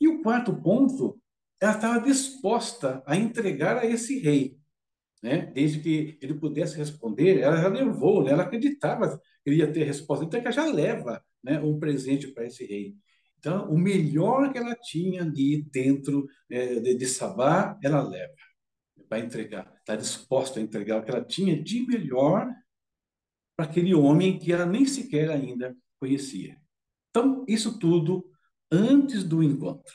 E 0.00 0.08
o 0.08 0.22
quarto 0.22 0.54
ponto, 0.54 1.20
ela 1.60 1.72
estava 1.72 2.00
disposta 2.00 3.02
a 3.06 3.16
entregar 3.16 3.76
a 3.76 3.86
esse 3.86 4.18
rei, 4.18 4.56
né? 5.22 5.46
Desde 5.54 5.80
que 5.80 6.18
ele 6.20 6.34
pudesse 6.34 6.76
responder, 6.76 7.40
ela 7.40 7.56
já 7.56 7.68
levou, 7.68 8.24
né? 8.24 8.32
ela 8.32 8.42
acreditava 8.42 9.18
que 9.44 9.50
ele 9.50 9.56
ia 9.56 9.72
ter 9.72 9.84
resposta, 9.84 10.24
então 10.24 10.40
ela 10.40 10.50
já 10.50 10.64
leva, 10.64 11.22
né, 11.42 11.60
um 11.60 11.78
presente 11.78 12.28
para 12.28 12.46
esse 12.46 12.64
rei. 12.64 12.96
Então, 13.42 13.68
o 13.68 13.76
melhor 13.76 14.52
que 14.52 14.58
ela 14.58 14.76
tinha 14.76 15.22
ali 15.22 15.64
dentro 15.64 16.28
é, 16.48 16.78
de, 16.78 16.94
de 16.94 17.06
Sabá, 17.06 17.76
ela 17.82 18.00
leva 18.00 18.32
para 19.08 19.18
entregar. 19.18 19.74
Está 19.80 19.96
disposta 19.96 20.60
a 20.60 20.62
entregar 20.62 20.98
o 21.00 21.04
que 21.04 21.10
ela 21.10 21.24
tinha 21.24 21.60
de 21.60 21.84
melhor 21.84 22.48
para 23.56 23.66
aquele 23.66 23.96
homem 23.96 24.38
que 24.38 24.52
ela 24.52 24.64
nem 24.64 24.86
sequer 24.86 25.28
ainda 25.28 25.76
conhecia. 25.98 26.56
Então, 27.10 27.44
isso 27.48 27.80
tudo 27.80 28.24
antes 28.70 29.24
do 29.24 29.42
encontro. 29.42 29.92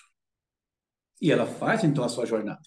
E 1.21 1.31
ela 1.31 1.47
faz, 1.47 1.85
então, 1.85 2.03
a 2.03 2.09
sua 2.09 2.25
jornada. 2.25 2.59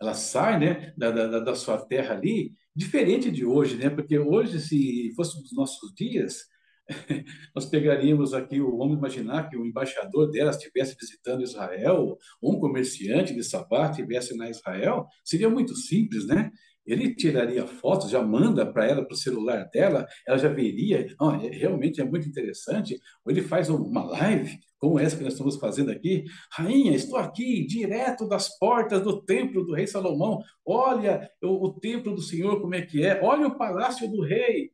Ela 0.00 0.14
sai 0.14 0.60
né, 0.60 0.94
da, 0.96 1.10
da, 1.10 1.40
da 1.40 1.54
sua 1.56 1.84
terra 1.84 2.14
ali, 2.14 2.54
diferente 2.74 3.28
de 3.28 3.44
hoje, 3.44 3.76
né? 3.76 3.90
porque 3.90 4.16
hoje, 4.20 4.60
se 4.60 5.12
fosse 5.16 5.36
nos 5.40 5.52
nossos 5.52 5.92
dias, 5.92 6.44
nós 7.54 7.66
pegaríamos 7.66 8.34
aqui, 8.34 8.60
vamos 8.60 8.96
imaginar 8.96 9.48
que 9.48 9.56
o 9.56 9.64
embaixador 9.64 10.30
dela 10.30 10.50
estivesse 10.50 10.96
visitando 10.98 11.42
Israel, 11.42 12.18
ou 12.40 12.54
um 12.54 12.58
comerciante 12.58 13.34
de 13.34 13.42
Sabá 13.42 13.90
estivesse 13.90 14.36
na 14.36 14.50
Israel, 14.50 15.06
seria 15.24 15.48
muito 15.48 15.74
simples, 15.76 16.26
né? 16.26 16.50
Ele 16.84 17.14
tiraria 17.14 17.64
fotos, 17.64 18.10
já 18.10 18.20
manda 18.20 18.66
para 18.70 18.86
ela, 18.86 19.04
para 19.04 19.14
o 19.14 19.16
celular 19.16 19.68
dela, 19.72 20.06
ela 20.26 20.36
já 20.36 20.48
veria, 20.48 21.14
oh, 21.20 21.30
realmente 21.30 22.00
é 22.00 22.04
muito 22.04 22.28
interessante, 22.28 22.98
ou 23.24 23.30
ele 23.30 23.40
faz 23.40 23.70
uma 23.70 24.04
live 24.04 24.58
como 24.82 24.98
essa 24.98 25.16
que 25.16 25.22
nós 25.22 25.34
estamos 25.34 25.56
fazendo 25.58 25.92
aqui, 25.92 26.24
rainha, 26.50 26.92
estou 26.92 27.16
aqui, 27.16 27.64
direto 27.64 28.26
das 28.26 28.58
portas 28.58 29.00
do 29.00 29.22
templo 29.22 29.64
do 29.64 29.74
rei 29.74 29.86
Salomão. 29.86 30.40
Olha 30.66 31.30
o, 31.40 31.68
o 31.68 31.72
templo 31.78 32.12
do 32.12 32.20
Senhor 32.20 32.60
como 32.60 32.74
é 32.74 32.82
que 32.82 33.06
é. 33.06 33.22
Olha 33.22 33.46
o 33.46 33.56
palácio 33.56 34.10
do 34.10 34.20
rei. 34.24 34.72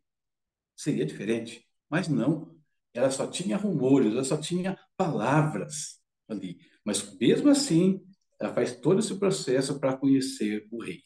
Seria 0.75 1.05
diferente, 1.05 1.63
mas 1.89 2.09
não. 2.09 2.57
Ela 2.95 3.11
só 3.11 3.27
tinha 3.27 3.57
rumores, 3.57 4.13
ela 4.13 4.25
só 4.25 4.37
tinha 4.37 4.79
palavras 4.97 6.01
ali. 6.29 6.59
Mas 6.85 7.17
mesmo 7.19 7.51
assim, 7.51 8.05
ela 8.41 8.53
faz 8.53 8.77
todo 8.77 9.01
esse 9.01 9.15
processo 9.19 9.79
para 9.79 9.97
conhecer 9.97 10.67
o 10.71 10.83
rei. 10.83 11.03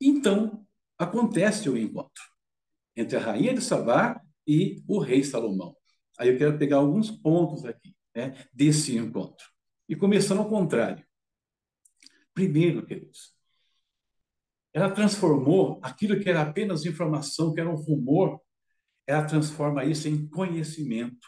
Então, 0.00 0.66
acontece 0.98 1.68
o 1.68 1.76
encontro 1.76 2.22
entre 2.96 3.16
a 3.16 3.20
rainha 3.20 3.54
de 3.54 3.60
Sabá 3.60 4.20
e 4.46 4.82
o 4.86 4.98
rei 4.98 5.22
Salomão. 5.22 5.76
Aí 6.18 6.28
eu 6.30 6.38
quero 6.38 6.58
pegar 6.58 6.78
alguns 6.78 7.10
pontos 7.10 7.64
aqui 7.64 7.94
né, 8.14 8.44
desse 8.52 8.96
encontro. 8.96 9.46
E 9.88 9.94
começando 9.94 10.38
ao 10.38 10.48
contrário. 10.48 11.06
Primeiro, 12.34 12.84
queridos, 12.84 13.34
ela 14.72 14.90
transformou 14.90 15.80
aquilo 15.82 16.20
que 16.20 16.28
era 16.28 16.42
apenas 16.42 16.84
informação, 16.84 17.52
que 17.52 17.60
era 17.60 17.70
um 17.70 17.76
rumor, 17.76 18.40
ela 19.08 19.24
transforma 19.24 19.86
isso 19.86 20.06
em 20.06 20.28
conhecimento. 20.28 21.26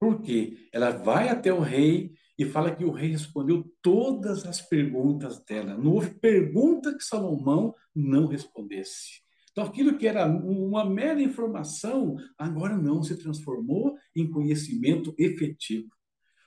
Por 0.00 0.22
quê? 0.22 0.68
Ela 0.72 0.90
vai 0.90 1.28
até 1.28 1.52
o 1.52 1.60
rei 1.60 2.14
e 2.38 2.46
fala 2.46 2.74
que 2.74 2.84
o 2.84 2.90
rei 2.90 3.10
respondeu 3.10 3.70
todas 3.82 4.46
as 4.46 4.62
perguntas 4.62 5.44
dela. 5.44 5.76
Não 5.76 5.92
houve 5.92 6.18
pergunta 6.18 6.96
que 6.96 7.04
Salomão 7.04 7.74
não 7.94 8.26
respondesse. 8.26 9.20
Então, 9.50 9.64
aquilo 9.64 9.98
que 9.98 10.06
era 10.06 10.24
uma 10.24 10.88
mera 10.88 11.20
informação, 11.20 12.16
agora 12.38 12.76
não 12.76 13.02
se 13.02 13.16
transformou 13.18 13.96
em 14.16 14.30
conhecimento 14.30 15.14
efetivo. 15.18 15.88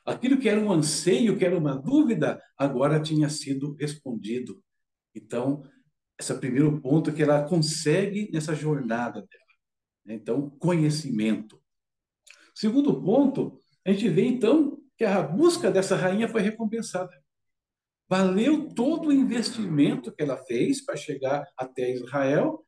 Aquilo 0.04 0.40
que 0.40 0.50
era 0.50 0.60
um 0.60 0.72
anseio, 0.72 1.38
que 1.38 1.46
era 1.46 1.58
uma 1.58 1.76
dúvida, 1.76 2.42
agora 2.58 3.00
tinha 3.00 3.30
sido 3.30 3.76
respondido. 3.76 4.64
Então, 5.14 5.62
esse 6.20 6.32
é 6.32 6.36
o 6.36 6.40
primeiro 6.40 6.82
ponto 6.82 7.14
que 7.14 7.22
ela 7.22 7.44
consegue 7.44 8.32
nessa 8.32 8.56
jornada 8.56 9.20
dela. 9.22 9.41
Então, 10.06 10.50
conhecimento. 10.52 11.62
Segundo 12.54 13.02
ponto, 13.02 13.60
a 13.86 13.92
gente 13.92 14.10
vê 14.10 14.26
então 14.26 14.82
que 14.98 15.06
a 15.06 15.22
busca 15.22 15.72
dessa 15.72 15.96
rainha 15.96 16.28
foi 16.28 16.42
recompensada. 16.42 17.12
Valeu 18.10 18.68
todo 18.74 19.08
o 19.08 19.14
investimento 19.14 20.12
que 20.12 20.22
ela 20.22 20.38
fez 20.38 20.84
para 20.84 20.98
chegar 20.98 21.48
até 21.56 21.94
Israel, 21.94 22.66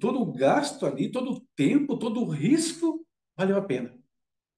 todo 0.00 0.20
o 0.20 0.32
gasto 0.32 0.86
ali, 0.86 1.10
todo 1.10 1.32
o 1.32 1.40
tempo, 1.54 1.96
todo 1.96 2.20
o 2.20 2.28
risco, 2.28 3.06
valeu 3.36 3.56
a 3.56 3.62
pena. 3.62 3.96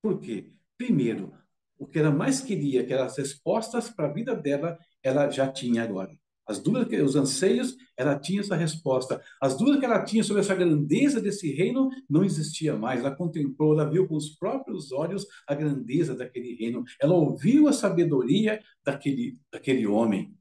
Por 0.01 0.21
quê? 0.21 0.53
Primeiro, 0.79 1.33
o 1.79 1.87
que 1.87 1.99
ela 1.99 2.11
mais 2.11 2.41
queria, 2.41 2.87
que 2.87 2.93
eram 2.93 3.05
as 3.05 3.19
respostas 3.19 3.91
para 3.91 4.09
a 4.09 4.13
vida 4.13 4.35
dela, 4.35 4.79
ela 5.03 5.29
já 5.31 5.51
tinha 5.51 5.83
agora. 5.83 6.17
As 6.47 6.61
dúvidas, 6.61 7.03
os 7.03 7.17
anseios, 7.17 7.77
ela 7.97 8.19
tinha 8.19 8.41
essa 8.41 8.55
resposta. 8.55 9.21
As 9.41 9.57
dúvidas 9.57 9.81
que 9.81 9.87
ela 9.87 10.05
tinha 10.05 10.23
sobre 10.23 10.43
essa 10.43 10.55
grandeza 10.55 11.21
desse 11.21 11.53
reino 11.53 11.91
não 12.09 12.25
existia 12.25 12.77
mais. 12.77 13.01
Ela 13.01 13.15
contemplou, 13.15 13.73
ela 13.73 13.91
viu 13.91 14.07
com 14.07 14.15
os 14.15 14.31
próprios 14.31 14.93
olhos 14.93 15.27
a 15.47 15.55
grandeza 15.55 16.15
daquele 16.15 16.55
reino. 16.55 16.85
Ela 17.01 17.15
ouviu 17.15 17.67
a 17.67 17.73
sabedoria 17.73 18.63
daquele, 18.85 19.39
daquele 19.51 19.87
homem. 19.87 20.37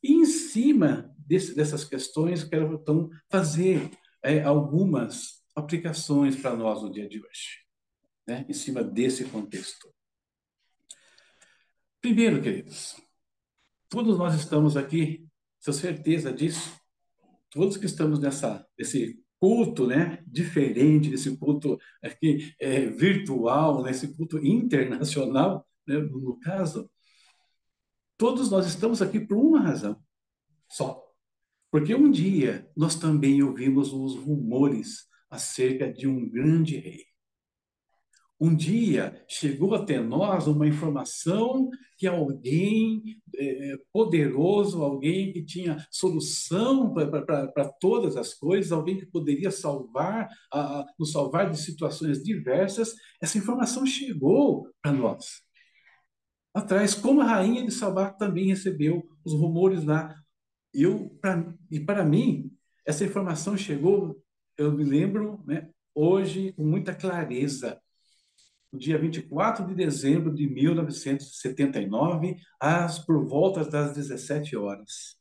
E 0.00 0.12
em 0.12 0.24
cima 0.24 1.12
desse, 1.18 1.52
dessas 1.52 1.84
questões, 1.84 2.44
quero 2.44 2.74
então 2.80 3.10
fazer 3.28 3.90
é, 4.22 4.40
algumas 4.44 5.43
aplicações 5.54 6.36
para 6.36 6.56
nós 6.56 6.82
no 6.82 6.90
dia 6.90 7.08
de 7.08 7.18
hoje, 7.18 7.64
né? 8.26 8.44
em 8.48 8.52
cima 8.52 8.82
desse 8.82 9.24
contexto. 9.26 9.92
Primeiro, 12.00 12.42
queridos, 12.42 12.96
todos 13.88 14.18
nós 14.18 14.34
estamos 14.34 14.76
aqui, 14.76 15.26
tenho 15.64 15.76
certeza 15.76 16.32
disso, 16.32 16.78
todos 17.48 17.76
que 17.76 17.86
estamos 17.86 18.18
nessa, 18.18 18.66
nesse 18.78 19.24
culto, 19.38 19.86
né, 19.86 20.22
diferente, 20.26 21.10
nesse 21.10 21.36
culto 21.36 21.78
aqui 22.02 22.54
é, 22.58 22.86
virtual, 22.86 23.82
nesse 23.82 24.14
culto 24.16 24.44
internacional, 24.44 25.66
né, 25.86 25.96
no 25.98 26.38
caso, 26.40 26.90
todos 28.16 28.50
nós 28.50 28.66
estamos 28.66 29.00
aqui 29.00 29.20
por 29.20 29.36
uma 29.36 29.60
razão 29.60 30.02
só. 30.68 31.02
Porque 31.70 31.94
um 31.94 32.10
dia 32.10 32.70
nós 32.76 32.94
também 32.94 33.42
ouvimos 33.42 33.92
os 33.92 34.14
rumores 34.16 35.06
acerca 35.34 35.92
de 35.92 36.06
um 36.06 36.28
grande 36.28 36.76
rei. 36.76 37.04
Um 38.40 38.54
dia 38.54 39.24
chegou 39.28 39.74
até 39.74 40.00
nós 40.00 40.46
uma 40.46 40.66
informação 40.66 41.70
que 41.96 42.06
alguém 42.06 43.02
é, 43.36 43.76
poderoso, 43.92 44.82
alguém 44.82 45.32
que 45.32 45.44
tinha 45.44 45.86
solução 45.90 46.92
para 46.92 47.68
todas 47.80 48.16
as 48.16 48.34
coisas, 48.34 48.72
alguém 48.72 48.98
que 48.98 49.06
poderia 49.06 49.50
salvar, 49.50 50.28
a, 50.52 50.84
nos 50.98 51.12
salvar 51.12 51.50
de 51.50 51.58
situações 51.58 52.22
diversas, 52.22 52.94
essa 53.22 53.38
informação 53.38 53.86
chegou 53.86 54.68
para 54.82 54.92
nós. 54.92 55.42
Atrás, 56.52 56.94
como 56.94 57.20
a 57.20 57.24
rainha 57.24 57.64
de 57.64 57.70
Sabá 57.72 58.10
também 58.10 58.46
recebeu 58.46 59.08
os 59.24 59.32
rumores 59.32 59.84
lá. 59.84 60.14
Eu, 60.72 61.08
pra, 61.20 61.52
e 61.70 61.80
para 61.80 62.04
mim, 62.04 62.50
essa 62.84 63.04
informação 63.04 63.56
chegou 63.56 64.22
eu 64.56 64.72
me 64.72 64.84
lembro, 64.84 65.42
né, 65.46 65.68
hoje, 65.94 66.52
com 66.52 66.64
muita 66.64 66.94
clareza, 66.94 67.80
no 68.72 68.78
dia 68.78 68.98
24 68.98 69.66
de 69.66 69.74
dezembro 69.74 70.34
de 70.34 70.48
1979, 70.48 72.36
às 72.58 72.98
por 72.98 73.24
volta 73.24 73.64
das 73.64 73.94
17 73.94 74.56
horas. 74.56 75.16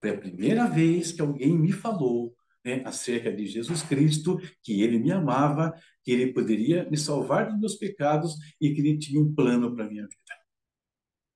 Foi 0.00 0.10
a 0.10 0.18
primeira 0.18 0.66
vez 0.66 1.10
que 1.10 1.20
alguém 1.20 1.58
me 1.58 1.72
falou 1.72 2.32
né, 2.64 2.82
acerca 2.84 3.32
de 3.32 3.46
Jesus 3.46 3.82
Cristo, 3.82 4.38
que 4.62 4.82
ele 4.82 4.98
me 4.98 5.10
amava, 5.10 5.74
que 6.04 6.12
ele 6.12 6.32
poderia 6.32 6.88
me 6.88 6.96
salvar 6.96 7.48
dos 7.48 7.58
meus 7.58 7.74
pecados 7.74 8.36
e 8.60 8.72
que 8.72 8.80
ele 8.80 8.98
tinha 8.98 9.20
um 9.20 9.34
plano 9.34 9.74
para 9.74 9.88
minha 9.88 10.02
vida. 10.02 10.38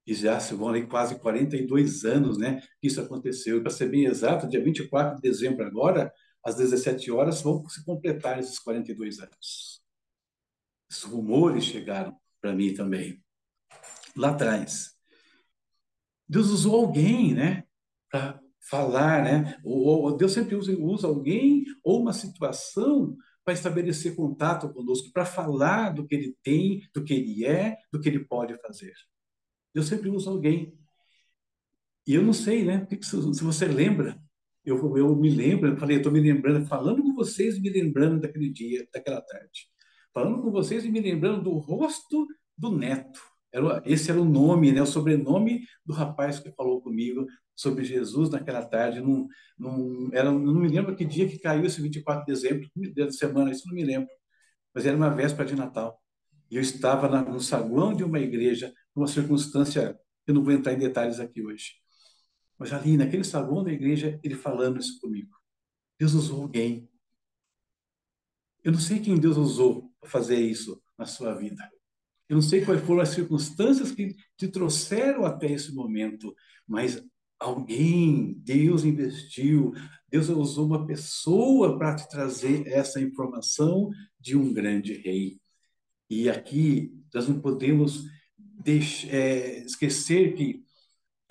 E 0.07 0.14
já 0.14 0.38
se 0.41 0.55
vão 0.55 0.69
ali 0.69 0.87
quase 0.87 1.19
42 1.19 2.05
anos 2.05 2.37
né, 2.38 2.61
que 2.81 2.88
isso 2.88 3.00
aconteceu. 3.00 3.61
Para 3.62 3.71
ser 3.71 3.88
bem 3.88 4.05
exato, 4.05 4.49
dia 4.49 4.62
24 4.62 5.17
de 5.17 5.23
dezembro 5.23 5.64
agora, 5.64 6.12
às 6.45 6.57
17 6.57 7.11
horas, 7.11 7.43
vão 7.43 7.69
se 7.69 7.85
completar 7.85 8.39
esses 8.39 8.59
42 8.59 9.21
anos. 9.21 9.83
Os 10.91 11.03
rumores 11.03 11.65
chegaram 11.65 12.17
para 12.41 12.55
mim 12.55 12.75
também, 12.75 13.23
lá 14.17 14.31
atrás. 14.31 14.95
Deus 16.29 16.49
usou 16.49 16.77
alguém, 16.77 17.35
né, 17.35 17.65
para 18.11 18.41
falar, 18.69 19.23
né? 19.23 19.61
Deus 20.19 20.33
sempre 20.33 20.55
usa, 20.55 20.73
usa 20.79 21.07
alguém 21.07 21.65
ou 21.83 22.01
uma 22.01 22.13
situação 22.13 23.17
para 23.45 23.55
estabelecer 23.55 24.15
contato 24.15 24.73
conosco, 24.73 25.13
para 25.13 25.25
falar 25.25 25.91
do 25.91 26.07
que 26.07 26.15
ele 26.15 26.37
tem, 26.43 26.89
do 26.95 27.03
que 27.03 27.13
ele 27.13 27.45
é, 27.45 27.77
do 27.91 28.01
que 28.01 28.09
ele 28.09 28.25
pode 28.25 28.57
fazer. 28.61 28.95
Deus 29.75 29.89
sempre 29.89 30.09
usa 30.11 30.31
alguém. 30.31 30.79
E 32.07 32.15
eu 32.15 32.23
não 32.23 32.33
sei, 32.33 32.65
né? 32.65 32.87
Se 33.03 33.43
você 33.45 33.67
lembra, 33.67 34.21
eu, 34.64 34.97
eu 34.97 35.16
me 35.16 35.31
lembro, 35.31 35.71
eu 35.71 35.76
falei, 35.76 35.97
eu 35.97 36.00
estou 36.00 36.12
me 36.12 36.21
lembrando, 36.21 36.66
falando 36.66 37.02
com 37.02 37.14
vocês 37.14 37.59
me 37.61 37.71
lembrando 37.71 38.21
daquele 38.21 38.50
dia, 38.50 38.87
daquela 38.92 39.21
tarde. 39.21 39.69
Falando 40.14 40.42
com 40.42 40.50
vocês 40.50 40.85
e 40.85 40.90
me 40.90 41.00
lembrando 41.00 41.42
do 41.42 41.52
rosto 41.52 42.26
do 42.57 42.76
neto. 42.76 43.21
Era, 43.52 43.83
esse 43.85 44.11
era 44.11 44.21
o 44.21 44.25
nome, 44.25 44.73
né, 44.73 44.81
o 44.81 44.87
sobrenome 44.87 45.62
do 45.85 45.92
rapaz 45.92 46.38
que 46.38 46.50
falou 46.52 46.81
comigo 46.81 47.26
sobre 47.54 47.85
Jesus 47.85 48.31
naquela 48.31 48.64
tarde. 48.64 49.00
Num, 49.00 49.26
num, 49.59 50.11
era, 50.12 50.31
não 50.31 50.54
me 50.54 50.69
lembro 50.69 50.95
que 50.97 51.04
dia 51.04 51.28
que 51.28 51.38
caiu 51.38 51.64
esse 51.64 51.81
24 51.81 52.25
de 52.25 52.33
dezembro, 52.33 52.69
de 52.76 53.16
semana, 53.16 53.50
isso 53.50 53.66
não 53.66 53.75
me 53.75 53.85
lembro. 53.85 54.09
Mas 54.75 54.87
era 54.87 54.97
uma 54.97 55.11
véspera 55.11 55.47
de 55.47 55.57
Natal. 55.57 56.00
E 56.50 56.57
eu 56.57 56.62
estava 56.62 57.09
na, 57.09 57.23
no 57.23 57.40
saguão 57.40 57.95
de 57.95 58.04
uma 58.04 58.21
igreja, 58.21 58.73
numa 58.95 59.07
circunstância, 59.07 59.99
eu 60.26 60.35
não 60.35 60.42
vou 60.42 60.52
entrar 60.52 60.73
em 60.73 60.78
detalhes 60.78 61.21
aqui 61.21 61.42
hoje. 61.42 61.82
Mas 62.62 62.73
ali, 62.73 62.97
naquele 62.97 63.25
saguão 63.25 63.64
da 63.64 63.73
igreja, 63.73 64.21
ele 64.23 64.37
falando 64.37 64.78
isso 64.78 65.00
comigo. 65.00 65.37
Deus 65.99 66.14
usou 66.14 66.42
alguém. 66.42 66.88
Eu 68.62 68.71
não 68.71 68.78
sei 68.78 69.00
quem 69.00 69.19
Deus 69.19 69.37
usou 69.37 69.92
para 70.00 70.09
fazer 70.09 70.38
isso 70.38 70.81
na 70.97 71.04
sua 71.04 71.35
vida. 71.35 71.69
Eu 72.28 72.37
não 72.37 72.40
sei 72.40 72.64
quais 72.64 72.81
foram 72.83 73.00
as 73.00 73.09
circunstâncias 73.09 73.90
que 73.90 74.14
te 74.37 74.47
trouxeram 74.47 75.25
até 75.25 75.50
esse 75.50 75.75
momento, 75.75 76.33
mas 76.64 77.04
alguém, 77.37 78.35
Deus 78.35 78.85
investiu, 78.85 79.73
Deus 80.09 80.28
usou 80.28 80.64
uma 80.64 80.87
pessoa 80.87 81.76
para 81.76 81.97
te 81.97 82.09
trazer 82.09 82.69
essa 82.69 83.00
informação 83.00 83.90
de 84.21 84.37
um 84.37 84.54
grande 84.54 84.95
rei. 84.95 85.40
E 86.09 86.31
aqui 86.31 86.97
nós 87.12 87.26
não 87.26 87.40
podemos 87.40 88.04
deixar, 88.38 89.09
é, 89.09 89.64
esquecer 89.64 90.37
que 90.37 90.62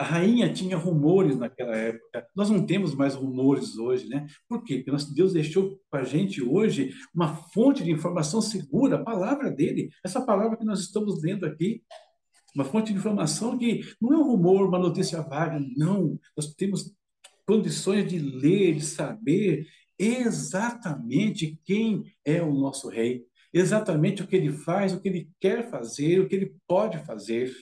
a 0.01 0.03
rainha 0.03 0.51
tinha 0.51 0.75
rumores 0.75 1.37
naquela 1.37 1.75
época. 1.75 2.27
Nós 2.35 2.49
não 2.49 2.65
temos 2.65 2.95
mais 2.95 3.13
rumores 3.13 3.77
hoje, 3.77 4.07
né? 4.09 4.25
Por 4.49 4.63
quê? 4.63 4.83
Porque 4.83 5.13
Deus 5.13 5.31
deixou 5.31 5.79
para 5.91 6.01
a 6.01 6.03
gente 6.03 6.41
hoje 6.41 6.91
uma 7.13 7.35
fonte 7.35 7.83
de 7.83 7.91
informação 7.91 8.41
segura, 8.41 8.95
a 8.95 9.03
palavra 9.03 9.51
dele. 9.51 9.91
Essa 10.03 10.19
palavra 10.19 10.57
que 10.57 10.65
nós 10.65 10.79
estamos 10.79 11.21
lendo 11.21 11.45
aqui, 11.45 11.83
uma 12.55 12.65
fonte 12.65 12.91
de 12.91 12.97
informação 12.97 13.59
que 13.59 13.81
não 14.01 14.11
é 14.11 14.17
um 14.17 14.23
rumor, 14.23 14.67
uma 14.67 14.79
notícia 14.79 15.21
vaga, 15.21 15.63
não. 15.77 16.19
Nós 16.35 16.51
temos 16.55 16.95
condições 17.45 18.09
de 18.09 18.17
ler, 18.17 18.73
de 18.73 18.81
saber 18.81 19.67
exatamente 19.99 21.59
quem 21.63 22.03
é 22.25 22.41
o 22.41 22.51
nosso 22.51 22.89
rei, 22.89 23.23
exatamente 23.53 24.23
o 24.23 24.27
que 24.27 24.35
ele 24.35 24.51
faz, 24.51 24.93
o 24.93 24.99
que 24.99 25.09
ele 25.09 25.29
quer 25.39 25.69
fazer, 25.69 26.19
o 26.19 26.27
que 26.27 26.35
ele 26.35 26.55
pode 26.67 26.97
fazer. 27.05 27.53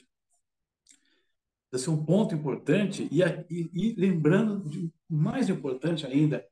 É 1.72 1.90
um 1.90 2.04
ponto 2.04 2.34
importante, 2.34 3.08
e, 3.12 3.22
e, 3.22 3.70
e 3.72 3.94
lembrando, 3.96 4.68
de, 4.68 4.92
mais 5.08 5.48
importante 5.48 6.04
ainda, 6.04 6.44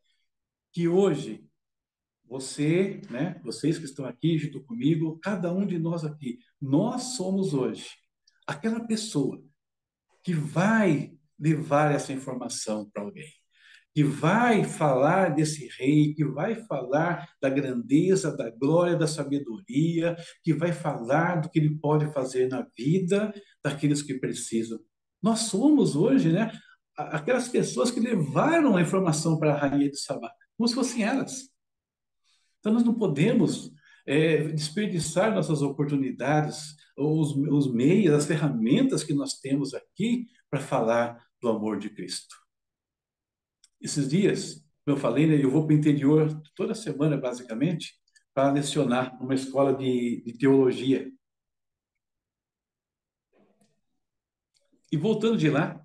que 0.73 0.87
hoje 0.87 1.45
você, 2.25 3.01
né, 3.11 3.41
vocês 3.43 3.79
que 3.79 3.85
estão 3.85 4.05
aqui 4.05 4.39
junto 4.39 4.63
comigo, 4.63 5.19
cada 5.21 5.53
um 5.53 5.67
de 5.67 5.79
nós 5.79 6.05
aqui, 6.05 6.39
nós 6.61 7.17
somos 7.17 7.53
hoje 7.53 7.89
aquela 8.47 8.87
pessoa 8.87 9.43
que 10.23 10.35
vai 10.35 11.13
levar 11.39 11.93
essa 11.93 12.13
informação 12.13 12.89
para 12.91 13.03
alguém, 13.03 13.33
que 13.95 14.05
vai 14.05 14.63
falar 14.63 15.31
desse 15.31 15.69
rei, 15.79 16.15
que 16.15 16.25
vai 16.25 16.55
falar 16.67 17.29
da 17.41 17.49
grandeza, 17.49 18.37
da 18.37 18.51
glória, 18.51 18.97
da 18.97 19.07
sabedoria, 19.07 20.15
que 20.45 20.53
vai 20.53 20.73
falar 20.73 21.41
do 21.41 21.51
que 21.51 21.59
ele 21.59 21.79
pode 21.79 22.13
fazer 22.13 22.49
na 22.49 22.67
vida 22.77 23.33
daqueles 23.65 24.03
que 24.03 24.15
precisam 24.15 24.79
nós 25.23 25.41
somos 25.41 25.97
hoje, 25.97 26.33
né, 26.33 26.51
aquelas 26.97 27.49
pessoas 27.49 27.91
que 27.91 28.01
levaram 28.01 28.77
a 28.77 28.83
informação 28.83 29.39
para 29.39 29.55
a 29.55 29.57
rainha 29.57 29.91
de 29.91 29.99
Sabá, 29.99 30.33
como 30.57 30.69
se 30.69 30.75
fossem 30.75 31.03
elas. 31.05 31.49
Então, 32.59 32.73
nós 32.73 32.85
não 32.85 32.95
podemos 32.95 33.73
é, 34.07 34.49
desperdiçar 34.49 35.35
nossas 35.35 35.63
oportunidades, 35.63 36.75
os, 36.97 37.37
os 37.37 37.73
meios, 37.73 38.15
as 38.15 38.27
ferramentas 38.27 39.05
que 39.05 39.15
nós 39.15 39.35
temos 39.35 39.75
aqui 39.75 40.27
para 40.51 40.61
falar 40.61 41.23
do 41.41 41.49
amor 41.49 41.79
de 41.79 41.91
Cristo. 41.91 42.35
Esses 43.81 44.09
dias, 44.09 44.55
como 44.85 44.97
eu 44.97 45.01
falei, 45.01 45.27
né, 45.27 45.43
eu 45.43 45.51
vou 45.51 45.67
para 45.67 45.75
o 45.75 45.79
interior 45.79 46.43
toda 46.57 46.75
semana, 46.75 47.17
basicamente, 47.17 47.95
para 48.35 48.53
lecionar 48.53 49.17
numa 49.21 49.35
escola 49.35 49.75
de, 49.75 50.23
de 50.25 50.37
teologia. 50.37 51.11
E 54.91 54.97
voltando 54.97 55.37
de 55.37 55.51
lá, 55.51 55.85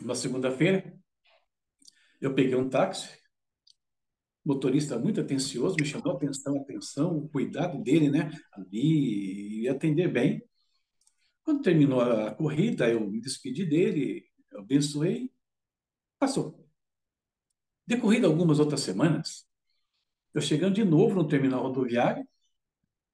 uma 0.00 0.14
segunda-feira, 0.14 0.96
eu 2.20 2.34
peguei 2.34 2.54
um 2.54 2.68
táxi, 2.68 3.18
motorista 4.44 4.98
muito 4.98 5.20
atencioso, 5.20 5.76
me 5.80 5.86
chamou 5.86 6.12
a 6.12 6.16
atenção, 6.16 6.56
a 6.56 6.60
atenção, 6.60 7.18
o 7.18 7.28
cuidado 7.28 7.82
dele, 7.82 8.10
né, 8.10 8.30
ali, 8.52 9.62
e 9.62 9.68
atender 9.68 10.08
bem. 10.08 10.42
Quando 11.42 11.62
terminou 11.62 12.00
a 12.00 12.32
corrida, 12.34 12.88
eu 12.88 13.00
me 13.00 13.20
despedi 13.20 13.66
dele, 13.66 14.24
abençoei, 14.54 15.32
passou. 16.18 16.64
Decorrido 17.86 18.26
algumas 18.26 18.60
outras 18.60 18.80
semanas, 18.80 19.46
eu 20.32 20.40
chegando 20.40 20.74
de 20.74 20.84
novo 20.84 21.14
no 21.14 21.28
terminal 21.28 21.62
rodoviário 21.62 22.26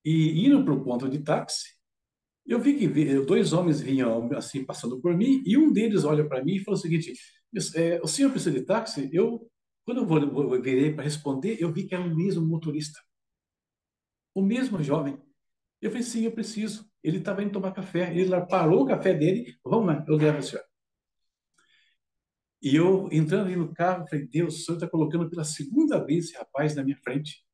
e 0.04 0.46
indo 0.46 0.64
para 0.64 0.74
o 0.74 0.84
ponto 0.84 1.08
de 1.08 1.18
táxi, 1.20 1.79
eu 2.50 2.58
vi 2.60 2.76
que 2.76 2.88
dois 3.20 3.52
homens 3.52 3.80
vinham 3.80 4.28
assim 4.32 4.64
passando 4.64 5.00
por 5.00 5.16
mim 5.16 5.40
e 5.46 5.56
um 5.56 5.72
deles 5.72 6.04
olha 6.04 6.28
para 6.28 6.44
mim 6.44 6.56
e 6.56 6.64
falou 6.64 6.76
o 6.76 6.82
seguinte: 6.82 7.14
é, 7.76 8.00
o 8.02 8.08
senhor 8.08 8.30
precisa 8.32 8.50
de 8.50 8.62
táxi? 8.66 9.08
Eu, 9.12 9.48
quando 9.84 10.02
eu, 10.02 10.54
eu 10.54 10.60
virei 10.60 10.92
para 10.92 11.04
responder, 11.04 11.58
eu 11.60 11.72
vi 11.72 11.86
que 11.86 11.94
era 11.94 12.02
o 12.02 12.14
mesmo 12.14 12.44
motorista, 12.44 12.98
o 14.34 14.42
mesmo 14.42 14.82
jovem. 14.82 15.16
Eu 15.80 15.90
falei: 15.90 16.02
sim, 16.02 16.24
eu 16.24 16.32
preciso. 16.32 16.90
Ele 17.04 17.18
estava 17.18 17.40
indo 17.42 17.52
tomar 17.52 17.72
café. 17.72 18.12
Ele 18.12 18.30
parou 18.46 18.82
o 18.82 18.86
café 18.86 19.14
dele. 19.14 19.56
Vamos 19.64 19.86
lá, 19.86 20.04
eu 20.08 20.16
levo 20.16 20.38
o 20.38 20.42
senhor. 20.42 20.64
E 22.62 22.74
eu, 22.74 23.08
entrando 23.12 23.46
ali 23.46 23.56
no 23.56 23.72
carro, 23.72 24.08
falei: 24.08 24.26
Deus, 24.26 24.56
o 24.56 24.64
senhor 24.64 24.76
está 24.76 24.88
colocando 24.88 25.30
pela 25.30 25.44
segunda 25.44 26.04
vez 26.04 26.24
esse 26.26 26.36
rapaz 26.36 26.74
na 26.74 26.82
minha 26.82 26.96
frente. 26.96 27.44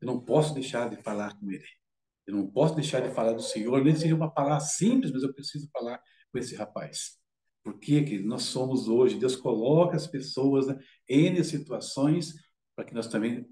Eu 0.00 0.06
não 0.06 0.18
posso 0.18 0.54
deixar 0.54 0.88
de 0.88 0.96
falar 0.96 1.38
com 1.38 1.50
ele. 1.50 1.79
Eu 2.30 2.36
não 2.36 2.46
posso 2.46 2.76
deixar 2.76 3.00
de 3.00 3.12
falar 3.12 3.32
do 3.32 3.42
Senhor, 3.42 3.82
nem 3.82 3.94
seja 3.94 4.14
uma 4.14 4.30
palavra 4.30 4.60
simples, 4.60 5.10
mas 5.10 5.24
eu 5.24 5.34
preciso 5.34 5.68
falar 5.72 6.00
com 6.30 6.38
esse 6.38 6.54
rapaz. 6.54 7.18
Por 7.64 7.78
que 7.80 8.20
nós 8.20 8.42
somos 8.42 8.88
hoje? 8.88 9.18
Deus 9.18 9.34
coloca 9.34 9.96
as 9.96 10.06
pessoas 10.06 10.68
né, 10.68 10.78
em 11.08 11.42
situações 11.42 12.32
para 12.76 12.84
que 12.84 12.94
nós 12.94 13.08
também 13.08 13.44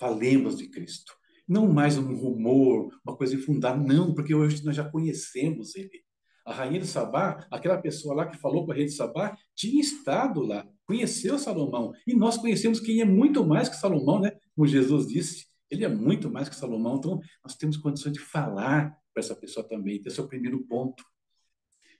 falemos 0.00 0.56
de 0.56 0.68
Cristo. 0.68 1.12
Não 1.46 1.70
mais 1.70 1.98
um 1.98 2.16
rumor, 2.16 2.88
uma 3.04 3.14
coisa 3.14 3.34
infundada, 3.34 3.76
não, 3.76 4.14
porque 4.14 4.34
hoje 4.34 4.64
nós 4.64 4.74
já 4.74 4.88
conhecemos 4.88 5.76
ele. 5.76 6.02
A 6.46 6.54
rainha 6.54 6.80
de 6.80 6.86
Sabá, 6.86 7.46
aquela 7.50 7.76
pessoa 7.78 8.14
lá 8.14 8.26
que 8.26 8.38
falou 8.38 8.64
com 8.64 8.72
a 8.72 8.74
rei 8.74 8.86
de 8.86 8.92
Sabá, 8.92 9.36
tinha 9.54 9.80
estado 9.80 10.40
lá, 10.40 10.66
conheceu 10.86 11.38
Salomão. 11.38 11.92
E 12.06 12.16
nós 12.16 12.38
conhecemos 12.38 12.80
quem 12.80 13.00
é 13.00 13.04
muito 13.04 13.44
mais 13.44 13.68
que 13.68 13.76
Salomão, 13.76 14.18
né? 14.18 14.32
Como 14.56 14.66
Jesus 14.66 15.06
disse. 15.06 15.51
Ele 15.72 15.86
é 15.86 15.88
muito 15.88 16.30
mais 16.30 16.50
que 16.50 16.54
Salomão, 16.54 16.98
então 16.98 17.18
nós 17.42 17.56
temos 17.56 17.78
condições 17.78 18.12
de 18.12 18.20
falar 18.20 18.94
para 19.14 19.22
essa 19.22 19.34
pessoa 19.34 19.66
também. 19.66 20.02
Esse 20.04 20.20
é 20.20 20.22
o 20.22 20.28
primeiro 20.28 20.62
ponto. 20.66 21.02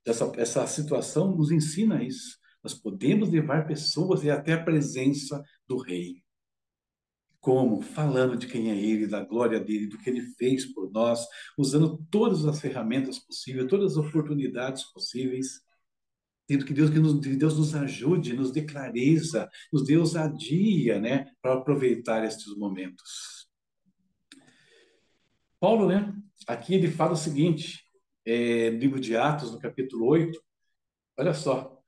Essa, 0.05 0.31
essa 0.37 0.67
situação 0.67 1.35
nos 1.35 1.51
ensina 1.51 2.05
isso. 2.05 2.37
Nós 2.63 2.75
podemos 2.75 3.31
levar 3.31 3.67
pessoas 3.67 4.29
até 4.29 4.53
a 4.53 4.63
presença 4.63 5.43
do 5.67 5.79
Rei. 5.79 6.23
Como? 7.41 7.81
Falando 7.81 8.37
de 8.37 8.47
quem 8.47 8.71
é 8.71 8.77
Ele, 8.77 9.07
da 9.07 9.25
glória 9.25 9.59
dele, 9.59 9.87
do 9.87 9.97
que 9.97 10.11
Ele 10.11 10.21
fez 10.21 10.67
por 10.67 10.93
nós, 10.93 11.27
usando 11.57 11.97
todas 12.11 12.45
as 12.45 12.61
ferramentas 12.61 13.19
possíveis, 13.19 13.69
todas 13.69 13.93
as 13.93 13.97
oportunidades 13.97 14.85
possíveis 14.93 15.63
tendo 16.47 16.67
que 16.67 16.75
Deus, 16.75 16.91
que, 16.91 16.99
nos, 16.99 17.19
Deus 17.19 17.57
nos 17.57 17.75
ajude, 17.75 18.35
nos 18.35 18.53
dê 18.53 18.63
clareza, 18.63 19.49
nos 19.73 19.85
dê 19.85 19.97
ousadia, 19.97 21.01
né, 21.01 21.33
para 21.41 21.55
aproveitar 21.55 22.25
estes 22.25 22.55
momentos. 22.57 23.42
Paulo, 25.62 25.87
né? 25.87 26.12
Aqui 26.48 26.75
ele 26.75 26.90
fala 26.90 27.12
o 27.12 27.16
seguinte, 27.16 27.85
é, 28.27 28.68
livro 28.70 28.98
de 28.98 29.16
Atos, 29.16 29.53
no 29.53 29.61
capítulo 29.61 30.07
8, 30.07 30.37
olha 31.16 31.33
só, 31.33 31.81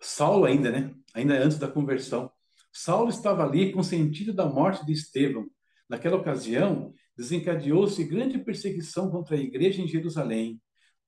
Saulo 0.00 0.44
ainda, 0.44 0.72
né? 0.72 0.92
Ainda 1.14 1.34
antes 1.34 1.56
da 1.56 1.68
conversão. 1.68 2.32
Saulo 2.72 3.08
estava 3.08 3.44
ali 3.44 3.70
consentido 3.70 4.32
da 4.32 4.44
morte 4.44 4.84
de 4.84 4.92
Estevão. 4.92 5.46
Naquela 5.88 6.16
ocasião, 6.16 6.92
desencadeou-se 7.16 8.02
grande 8.02 8.40
perseguição 8.40 9.08
contra 9.08 9.36
a 9.36 9.40
igreja 9.40 9.80
em 9.80 9.86
Jerusalém. 9.86 10.60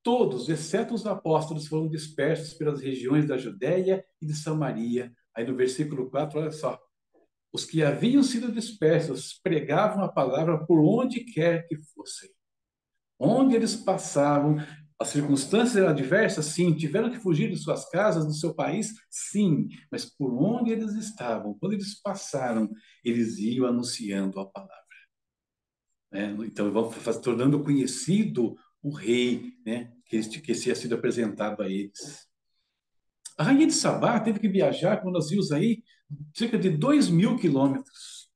Todos, 0.04 0.48
exceto 0.48 0.94
os 0.94 1.04
apóstolos, 1.04 1.66
foram 1.66 1.88
dispersos 1.88 2.54
pelas 2.54 2.80
regiões 2.80 3.26
da 3.26 3.36
Judéia 3.36 4.04
e 4.20 4.26
de 4.26 4.34
Samaria. 4.34 5.12
Aí 5.34 5.44
no 5.44 5.56
versículo 5.56 6.08
4, 6.08 6.38
olha 6.38 6.52
só. 6.52 6.80
Os 7.52 7.64
que 7.64 7.82
haviam 7.82 8.22
sido 8.22 8.50
dispersos 8.50 9.38
pregavam 9.42 10.02
a 10.02 10.12
palavra 10.12 10.64
por 10.64 10.80
onde 10.80 11.20
quer 11.20 11.66
que 11.68 11.76
fossem. 11.76 12.30
Onde 13.18 13.54
eles 13.54 13.76
passavam, 13.76 14.56
as 14.98 15.08
circunstâncias 15.08 15.76
eram 15.76 15.90
adversas, 15.90 16.46
sim. 16.46 16.72
Tiveram 16.74 17.10
que 17.10 17.18
fugir 17.18 17.50
de 17.50 17.56
suas 17.56 17.88
casas, 17.90 18.24
do 18.24 18.32
seu 18.32 18.54
país, 18.54 18.94
sim. 19.10 19.68
Mas 19.90 20.06
por 20.06 20.32
onde 20.32 20.70
eles 20.70 20.94
estavam, 20.94 21.54
quando 21.58 21.74
eles 21.74 22.00
passaram, 22.00 22.70
eles 23.04 23.38
iam 23.38 23.66
anunciando 23.66 24.40
a 24.40 24.46
palavra. 24.46 24.82
É, 26.12 26.26
então, 26.26 26.70
vão 26.70 26.90
tornando 27.22 27.62
conhecido 27.62 28.56
o 28.82 28.90
rei, 28.90 29.52
né, 29.64 29.92
que, 30.06 30.20
que 30.40 30.54
tinha 30.54 30.74
sido 30.74 30.94
apresentado 30.94 31.62
a 31.62 31.68
eles. 31.68 32.28
A 33.38 33.44
rainha 33.44 33.66
de 33.66 33.72
Sabá 33.72 34.20
teve 34.20 34.38
que 34.38 34.48
viajar 34.48 35.00
com 35.00 35.10
navios 35.10 35.52
aí 35.52 35.82
cerca 36.35 36.59
de 36.59 36.70
2 36.70 37.09
mil 37.09 37.37
quilômetros, 37.37 38.29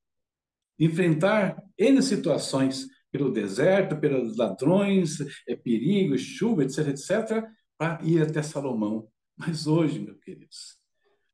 enfrentar 0.78 1.62
N 1.78 2.02
situações 2.02 2.86
pelo 3.10 3.32
deserto, 3.32 3.98
pelos 3.98 4.36
ladrões, 4.36 5.18
é, 5.48 5.56
perigo, 5.56 6.18
chuva, 6.18 6.64
etc, 6.64 6.88
etc, 6.88 7.44
para 7.78 8.02
ir 8.04 8.22
até 8.22 8.42
Salomão. 8.42 9.08
Mas 9.36 9.66
hoje, 9.66 9.98
meus 9.98 10.18
queridos, 10.20 10.76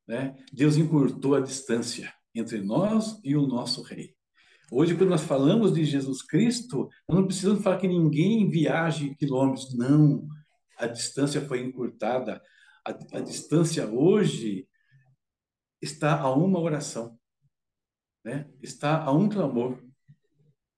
né, 0.07 0.37
Deus 0.53 0.77
encurtou 0.77 1.35
a 1.35 1.41
distância 1.41 2.13
entre 2.35 2.61
nós 2.61 3.21
e 3.25 3.37
o 3.37 3.47
nosso 3.47 3.83
rei. 3.83 4.15
Hoje, 4.71 4.97
quando 4.97 5.11
nós 5.11 5.23
falamos 5.23 5.75
de 5.75 5.85
Jesus 5.85 6.23
Cristo, 6.23 6.89
nós 7.07 7.19
não 7.19 7.27
precisamos 7.27 7.63
falar 7.63 7.77
que 7.77 7.87
ninguém 7.87 8.49
viaje 8.49 9.15
quilômetros. 9.17 9.77
Não. 9.77 10.27
A 10.79 10.87
distância 10.87 11.43
foi 11.43 11.63
encurtada. 11.63 12.41
A, 12.87 13.19
a 13.19 13.21
distância 13.21 13.87
hoje 13.87 14.67
está 15.83 16.19
a 16.19 16.33
uma 16.33 16.61
oração, 16.61 17.19
né? 18.25 18.49
está 18.63 19.03
a 19.03 19.13
um 19.13 19.29
clamor, 19.29 19.83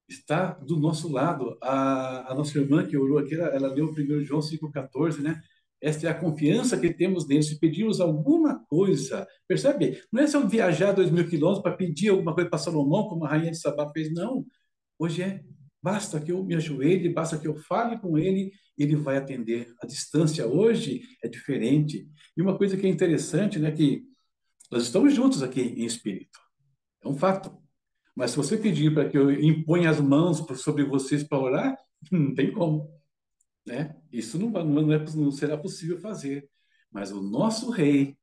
está 0.08 0.52
do 0.52 0.78
nosso 0.78 1.12
lado. 1.12 1.58
A, 1.62 2.32
a 2.32 2.34
nossa 2.34 2.58
irmã 2.58 2.86
que 2.86 2.96
orou 2.96 3.18
aqui, 3.18 3.34
ela, 3.34 3.48
ela 3.48 3.68
leu 3.68 3.86
o 3.86 3.92
1 3.92 4.24
João 4.24 4.40
5,14, 4.40 5.20
né? 5.20 5.40
Esta 5.80 6.06
é 6.06 6.10
a 6.10 6.18
confiança 6.18 6.78
que 6.78 6.94
temos 6.94 7.28
nele. 7.28 7.42
Se 7.42 7.60
pedirmos 7.60 8.00
alguma 8.00 8.64
coisa, 8.66 9.26
percebe? 9.46 10.00
Não 10.10 10.22
é 10.22 10.26
só 10.26 10.46
viajar 10.46 10.92
dois 10.92 11.10
mil 11.10 11.28
quilômetros 11.28 11.62
para 11.62 11.76
pedir 11.76 12.08
alguma 12.08 12.34
coisa 12.34 12.48
para 12.48 12.58
Salomão, 12.58 13.06
como 13.06 13.26
a 13.26 13.28
rainha 13.28 13.50
de 13.50 13.58
Sabá 13.58 13.90
fez, 13.92 14.10
não. 14.10 14.46
Hoje 14.98 15.22
é, 15.22 15.42
basta 15.82 16.18
que 16.18 16.32
eu 16.32 16.42
me 16.42 16.54
ajoelhe, 16.54 17.10
basta 17.10 17.36
que 17.36 17.46
eu 17.46 17.54
fale 17.54 17.98
com 17.98 18.16
ele, 18.16 18.50
ele 18.78 18.96
vai 18.96 19.18
atender. 19.18 19.74
A 19.82 19.86
distância 19.86 20.46
hoje 20.46 21.02
é 21.22 21.28
diferente. 21.28 22.08
E 22.34 22.40
uma 22.40 22.56
coisa 22.56 22.78
que 22.78 22.86
é 22.86 22.88
interessante, 22.88 23.58
né, 23.58 23.70
que 23.70 24.02
nós 24.74 24.82
estamos 24.82 25.14
juntos 25.14 25.40
aqui 25.40 25.60
em 25.60 25.84
espírito. 25.84 26.36
É 27.00 27.06
um 27.06 27.14
fato. 27.14 27.56
Mas 28.12 28.32
se 28.32 28.36
você 28.36 28.56
pedir 28.56 28.92
para 28.92 29.08
que 29.08 29.16
eu 29.16 29.30
imponha 29.30 29.88
as 29.88 30.00
mãos 30.00 30.44
sobre 30.60 30.82
vocês 30.82 31.22
para 31.22 31.38
orar, 31.38 31.78
não 32.10 32.34
tem 32.34 32.52
como. 32.52 32.92
Né? 33.64 33.96
Isso 34.10 34.36
não, 34.36 34.50
não, 34.50 34.92
é, 34.92 34.98
não 35.14 35.30
será 35.30 35.56
possível 35.56 36.00
fazer. 36.00 36.50
Mas 36.90 37.12
o 37.12 37.22
nosso 37.22 37.70
rei, 37.70 38.16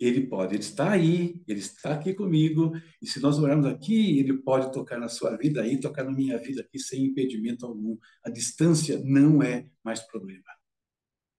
ele 0.00 0.26
pode, 0.26 0.54
ele 0.54 0.62
está 0.62 0.92
aí, 0.92 1.42
ele 1.46 1.60
está 1.60 1.92
aqui 1.92 2.14
comigo, 2.14 2.72
e 3.02 3.06
se 3.06 3.20
nós 3.20 3.38
orarmos 3.38 3.66
aqui, 3.66 4.18
ele 4.18 4.38
pode 4.38 4.72
tocar 4.72 4.98
na 4.98 5.08
sua 5.10 5.36
vida 5.36 5.60
aí, 5.60 5.78
tocar 5.78 6.04
na 6.04 6.12
minha 6.12 6.38
vida 6.38 6.62
aqui, 6.62 6.78
sem 6.78 7.04
impedimento 7.04 7.66
algum. 7.66 7.98
A 8.24 8.30
distância 8.30 8.98
não 9.04 9.42
é 9.42 9.68
mais 9.84 10.00
problema. 10.00 10.44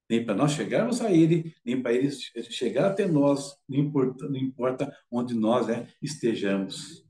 Nem 0.09 0.23
para 0.23 0.35
nós 0.35 0.51
chegarmos 0.51 1.01
a 1.01 1.11
ele, 1.11 1.55
nem 1.65 1.81
para 1.81 1.93
ele 1.93 2.11
chegar 2.11 2.91
até 2.91 3.07
nós, 3.07 3.57
não 3.67 3.79
importa, 3.79 4.27
não 4.29 4.37
importa 4.37 4.95
onde 5.09 5.33
nós 5.33 5.67
né, 5.67 5.87
estejamos. 6.01 7.03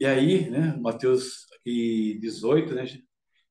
E 0.00 0.06
aí, 0.06 0.48
né, 0.48 0.76
Mateus 0.80 1.46
aqui 1.58 2.18
18, 2.20 2.74
né, 2.74 2.86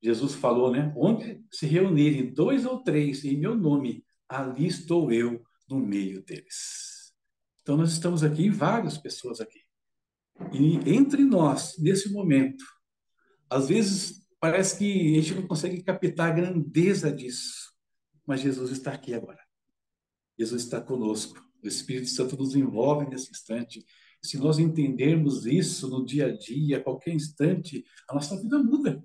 Jesus 0.01 0.35
falou, 0.35 0.71
né? 0.71 0.93
Onde 0.95 1.43
se 1.51 1.65
reunirem 1.65 2.31
dois 2.33 2.65
ou 2.65 2.81
três 2.83 3.25
em 3.25 3.37
meu 3.37 3.55
nome, 3.55 4.03
ali 4.29 4.67
estou 4.67 5.11
eu 5.11 5.41
no 5.69 5.79
meio 5.79 6.23
deles. 6.23 7.13
Então 7.61 7.75
nós 7.75 7.91
estamos 7.91 8.23
aqui, 8.23 8.49
várias 8.49 8.97
pessoas 8.97 9.41
aqui. 9.41 9.59
E 10.53 10.75
entre 10.89 11.23
nós, 11.23 11.75
nesse 11.79 12.11
momento, 12.11 12.63
às 13.49 13.67
vezes 13.67 14.26
parece 14.39 14.77
que 14.77 15.17
a 15.17 15.21
gente 15.21 15.35
não 15.35 15.47
consegue 15.47 15.81
captar 15.83 16.31
a 16.31 16.33
grandeza 16.33 17.11
disso, 17.11 17.73
mas 18.25 18.41
Jesus 18.41 18.71
está 18.71 18.91
aqui 18.91 19.13
agora. 19.13 19.39
Jesus 20.37 20.63
está 20.63 20.79
conosco. 20.79 21.43
O 21.63 21.67
Espírito 21.67 22.09
Santo 22.09 22.37
nos 22.37 22.55
envolve 22.55 23.09
nesse 23.09 23.31
instante. 23.31 23.83
Se 24.21 24.37
nós 24.37 24.59
entendermos 24.59 25.45
isso 25.45 25.89
no 25.89 26.05
dia 26.05 26.27
a 26.27 26.37
dia, 26.37 26.77
a 26.77 26.83
qualquer 26.83 27.13
instante, 27.13 27.83
a 28.09 28.13
nossa 28.13 28.39
vida 28.41 28.59
muda. 28.59 29.03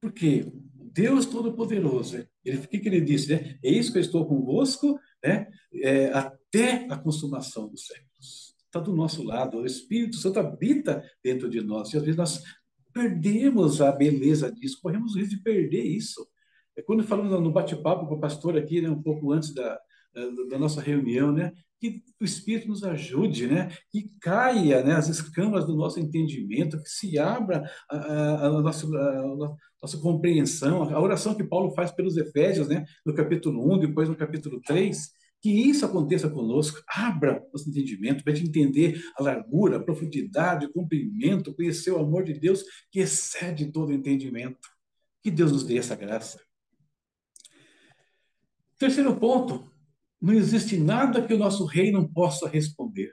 Porque 0.00 0.50
Deus 0.92 1.26
Todo-Poderoso, 1.26 2.26
ele, 2.44 2.58
o 2.58 2.68
que, 2.68 2.78
que 2.78 2.88
ele 2.88 3.00
disse? 3.00 3.32
Né? 3.32 3.58
É 3.62 3.70
isso 3.70 3.92
que 3.92 3.98
eu 3.98 4.02
estou 4.02 4.26
convosco 4.26 4.98
né? 5.22 5.48
É, 5.74 6.06
até 6.12 6.86
a 6.90 6.96
consumação 6.96 7.68
dos 7.68 7.86
séculos. 7.86 8.54
Está 8.66 8.80
do 8.80 8.94
nosso 8.94 9.22
lado, 9.22 9.58
o 9.58 9.66
Espírito 9.66 10.16
Santo 10.16 10.38
habita 10.38 11.04
dentro 11.22 11.50
de 11.50 11.60
nós. 11.60 11.92
E 11.92 11.96
às 11.96 12.02
vezes 12.02 12.16
nós 12.16 12.42
perdemos 12.92 13.80
a 13.80 13.92
beleza 13.92 14.50
disso, 14.52 14.80
corremos 14.82 15.14
o 15.14 15.18
risco 15.18 15.36
de 15.36 15.42
perder 15.42 15.82
isso. 15.82 16.26
É 16.76 16.82
quando 16.82 17.04
falamos 17.04 17.32
no 17.40 17.52
bate-papo 17.52 18.06
com 18.06 18.14
o 18.14 18.20
pastor 18.20 18.56
aqui, 18.56 18.80
né, 18.80 18.88
um 18.90 19.02
pouco 19.02 19.32
antes 19.32 19.52
da, 19.52 19.78
da, 20.48 20.58
nossa 20.58 20.80
reunião, 20.80 21.32
né, 21.32 21.52
que 21.80 22.02
o 22.20 22.24
Espírito 22.24 22.68
nos 22.68 22.84
ajude, 22.84 23.46
né? 23.46 23.70
que 23.90 24.10
caia 24.20 24.82
né, 24.82 24.94
as 24.94 25.08
escamas 25.08 25.64
do 25.66 25.74
nosso 25.74 25.98
entendimento, 25.98 26.80
que 26.82 26.88
se 26.88 27.18
abra 27.18 27.64
a, 27.90 27.96
a, 27.96 28.46
a, 28.46 28.50
nossa, 28.60 28.86
a, 28.86 29.56
nossa 29.80 29.98
compreensão, 29.98 30.82
a 30.82 31.00
oração 31.00 31.34
que 31.34 31.42
Paulo 31.42 31.74
faz 31.74 31.90
pelos 31.90 32.18
Efésios, 32.18 32.68
né, 32.68 32.84
no 33.04 33.14
capítulo 33.14 33.74
1, 33.74 33.78
depois 33.78 34.08
no 34.08 34.16
capítulo 34.16 34.60
3, 34.60 35.10
que 35.40 35.50
isso 35.50 35.86
aconteça 35.86 36.28
conosco, 36.28 36.82
abra 36.86 37.46
nosso 37.52 37.68
entendimento 37.68 38.22
para 38.22 38.38
entender 38.38 39.02
a 39.16 39.22
largura, 39.22 39.78
a 39.78 39.82
profundidade, 39.82 40.66
o 40.66 40.72
comprimento, 40.72 41.54
conhecer 41.54 41.90
o 41.92 41.98
amor 41.98 42.24
de 42.24 42.34
Deus 42.34 42.62
que 42.90 43.00
excede 43.00 43.72
todo 43.72 43.92
entendimento. 43.92 44.68
Que 45.22 45.30
Deus 45.30 45.52
nos 45.52 45.64
dê 45.64 45.78
essa 45.78 45.96
graça. 45.96 46.40
Terceiro 48.78 49.18
ponto, 49.18 49.70
não 50.20 50.34
existe 50.34 50.76
nada 50.76 51.26
que 51.26 51.32
o 51.32 51.38
nosso 51.38 51.64
rei 51.64 51.90
não 51.90 52.06
possa 52.06 52.48
responder. 52.48 53.12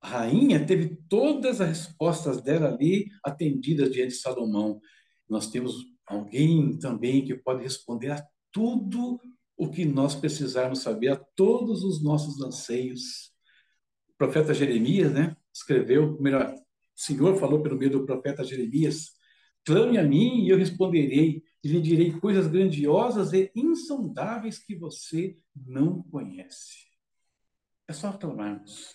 A 0.00 0.08
rainha 0.08 0.64
teve 0.64 0.96
todas 1.08 1.60
as 1.60 1.68
respostas 1.68 2.40
dela 2.40 2.72
ali 2.72 3.08
atendidas 3.24 3.92
diante 3.92 4.14
de 4.14 4.20
Salomão. 4.20 4.80
Nós 5.28 5.48
temos 5.48 5.74
alguém 6.06 6.78
também 6.78 7.24
que 7.24 7.36
pode 7.36 7.62
responder 7.62 8.10
a 8.10 8.26
tudo 8.50 9.20
o 9.60 9.70
que 9.70 9.84
nós 9.84 10.14
precisarmos 10.14 10.78
saber, 10.80 11.08
a 11.08 11.16
todos 11.16 11.84
os 11.84 12.02
nossos 12.02 12.40
anseios. 12.40 13.30
O 14.08 14.16
profeta 14.16 14.54
Jeremias, 14.54 15.12
né, 15.12 15.36
escreveu, 15.52 16.18
melhor, 16.18 16.54
o 16.54 16.60
Senhor 16.94 17.36
falou 17.36 17.62
pelo 17.62 17.76
meio 17.76 17.90
do 17.90 18.06
profeta 18.06 18.42
Jeremias: 18.42 19.10
clame 19.62 19.98
a 19.98 20.02
mim 20.02 20.46
e 20.46 20.48
eu 20.48 20.56
responderei, 20.56 21.42
e 21.62 21.68
lhe 21.68 21.78
direi 21.78 22.10
coisas 22.10 22.46
grandiosas 22.46 23.34
e 23.34 23.52
insondáveis 23.54 24.58
que 24.58 24.74
você 24.74 25.36
não 25.54 26.02
conhece. 26.04 26.86
É 27.86 27.92
só 27.92 28.14
clamarmos. 28.14 28.94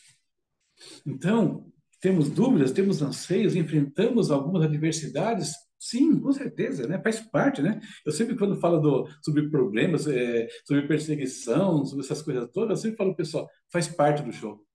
Então, 1.05 1.71
temos 2.01 2.27
dúvidas, 2.27 2.71
temos 2.71 3.03
anseios, 3.03 3.55
enfrentamos 3.55 4.31
algumas 4.31 4.63
adversidades, 4.63 5.53
sim, 5.89 6.19
com 6.19 6.31
certeza, 6.31 6.87
né? 6.87 7.01
faz 7.01 7.19
parte. 7.19 7.61
Né? 7.61 7.79
Eu 8.05 8.11
sempre, 8.11 8.35
quando 8.35 8.59
falo 8.59 8.79
do, 8.79 9.07
sobre 9.21 9.49
problemas, 9.49 10.07
é, 10.07 10.47
sobre 10.65 10.87
perseguição, 10.87 11.85
sobre 11.85 12.05
essas 12.05 12.21
coisas 12.21 12.49
todas, 12.51 12.79
eu 12.79 12.83
sempre 12.83 12.97
falo, 12.97 13.15
pessoal, 13.15 13.49
faz 13.71 13.87
parte 13.87 14.23
do 14.23 14.31
show. 14.31 14.65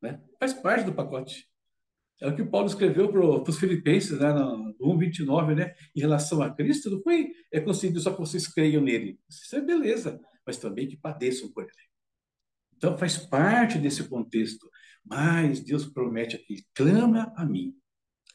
Né? 0.00 0.20
Faz 0.38 0.52
parte 0.52 0.84
do 0.84 0.94
pacote. 0.94 1.48
É 2.20 2.26
o 2.26 2.34
que 2.34 2.42
o 2.42 2.50
Paulo 2.50 2.66
escreveu 2.66 3.10
para 3.10 3.50
os 3.50 3.58
filipenses, 3.58 4.18
né, 4.18 4.32
no 4.32 4.74
1,29, 4.80 5.54
né, 5.54 5.74
em 5.94 6.00
relação 6.00 6.42
a 6.42 6.52
Cristo, 6.52 6.90
não 6.90 7.00
foi 7.00 7.30
é 7.52 7.60
conseguido 7.60 8.00
só 8.00 8.10
que 8.10 8.18
vocês 8.18 8.48
creiam 8.48 8.82
nele. 8.82 9.20
Isso 9.28 9.54
é 9.54 9.60
beleza, 9.60 10.20
mas 10.44 10.56
também 10.56 10.88
que 10.88 10.96
padeçam 10.96 11.48
por 11.52 11.62
ele. 11.62 11.72
Então 12.76 12.98
faz 12.98 13.16
parte 13.16 13.78
desse 13.78 14.08
contexto. 14.08 14.68
Mas 15.04 15.60
Deus 15.60 15.86
promete 15.86 16.36
aqui: 16.36 16.66
clama 16.74 17.32
a 17.36 17.44
mim, 17.44 17.74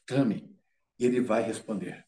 clame, 0.07 0.49
e 0.97 1.05
ele 1.05 1.21
vai 1.21 1.43
responder. 1.43 2.05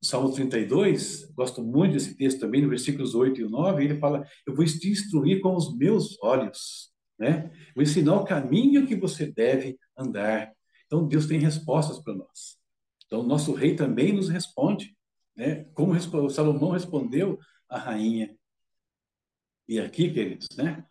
O 0.00 0.06
Salmo 0.06 0.32
32, 0.32 1.24
gosto 1.32 1.62
muito 1.62 1.94
desse 1.94 2.16
texto 2.16 2.38
também, 2.40 2.62
no 2.62 2.68
versículos 2.68 3.14
8 3.14 3.40
e 3.40 3.48
9, 3.48 3.84
ele 3.84 3.98
fala: 3.98 4.24
Eu 4.46 4.54
vou 4.54 4.64
te 4.64 4.88
instruir 4.88 5.40
com 5.40 5.56
os 5.56 5.76
meus 5.76 6.16
olhos. 6.22 6.92
né? 7.18 7.50
Vou 7.74 7.82
ensinar 7.82 8.14
o 8.14 8.24
caminho 8.24 8.86
que 8.86 8.94
você 8.94 9.26
deve 9.26 9.76
andar. 9.96 10.52
Então, 10.86 11.06
Deus 11.06 11.26
tem 11.26 11.40
respostas 11.40 11.98
para 11.98 12.14
nós. 12.14 12.58
Então, 13.06 13.22
nosso 13.22 13.52
rei 13.54 13.74
também 13.74 14.12
nos 14.12 14.28
responde, 14.28 14.96
né? 15.36 15.64
Como 15.74 15.98
Salomão 16.30 16.70
respondeu 16.70 17.38
à 17.68 17.78
rainha. 17.78 18.36
E 19.68 19.80
aqui, 19.80 20.10
queridos, 20.12 20.48
né? 20.56 20.84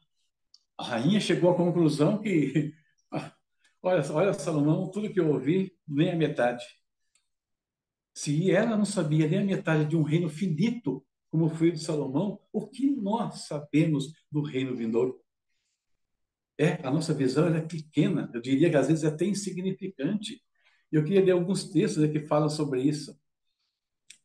A 0.78 0.84
rainha 0.84 1.20
chegou 1.20 1.50
à 1.52 1.56
conclusão 1.56 2.20
que, 2.20 2.74
olha, 3.82 4.12
olha, 4.12 4.34
Salomão, 4.34 4.92
tudo 4.92 5.12
que 5.12 5.20
eu 5.20 5.32
ouvi, 5.32 5.74
nem 5.88 6.12
a 6.12 6.16
metade. 6.16 6.66
Se 8.18 8.50
ela 8.50 8.76
não 8.76 8.84
sabia 8.84 9.28
nem 9.28 9.38
a 9.38 9.46
metade 9.46 9.86
de 9.86 9.96
um 9.96 10.02
reino 10.02 10.28
finito, 10.28 11.06
como 11.30 11.50
foi 11.50 11.70
o 11.70 11.72
de 11.72 11.78
Salomão, 11.78 12.40
o 12.52 12.68
que 12.68 12.90
nós 12.90 13.42
sabemos 13.42 14.12
do 14.32 14.42
reino 14.42 14.76
vindouro? 14.76 15.22
É, 16.58 16.84
a 16.84 16.90
nossa 16.90 17.14
visão 17.14 17.46
é 17.54 17.62
pequena, 17.62 18.28
eu 18.34 18.42
diria 18.42 18.72
que 18.72 18.76
às 18.76 18.88
vezes 18.88 19.04
é 19.04 19.10
até 19.10 19.26
insignificante. 19.26 20.42
Eu 20.92 21.04
queria 21.04 21.24
ler 21.24 21.34
alguns 21.34 21.70
textos 21.70 22.10
que 22.10 22.22
falam 22.22 22.50
sobre 22.50 22.82
isso. 22.82 23.16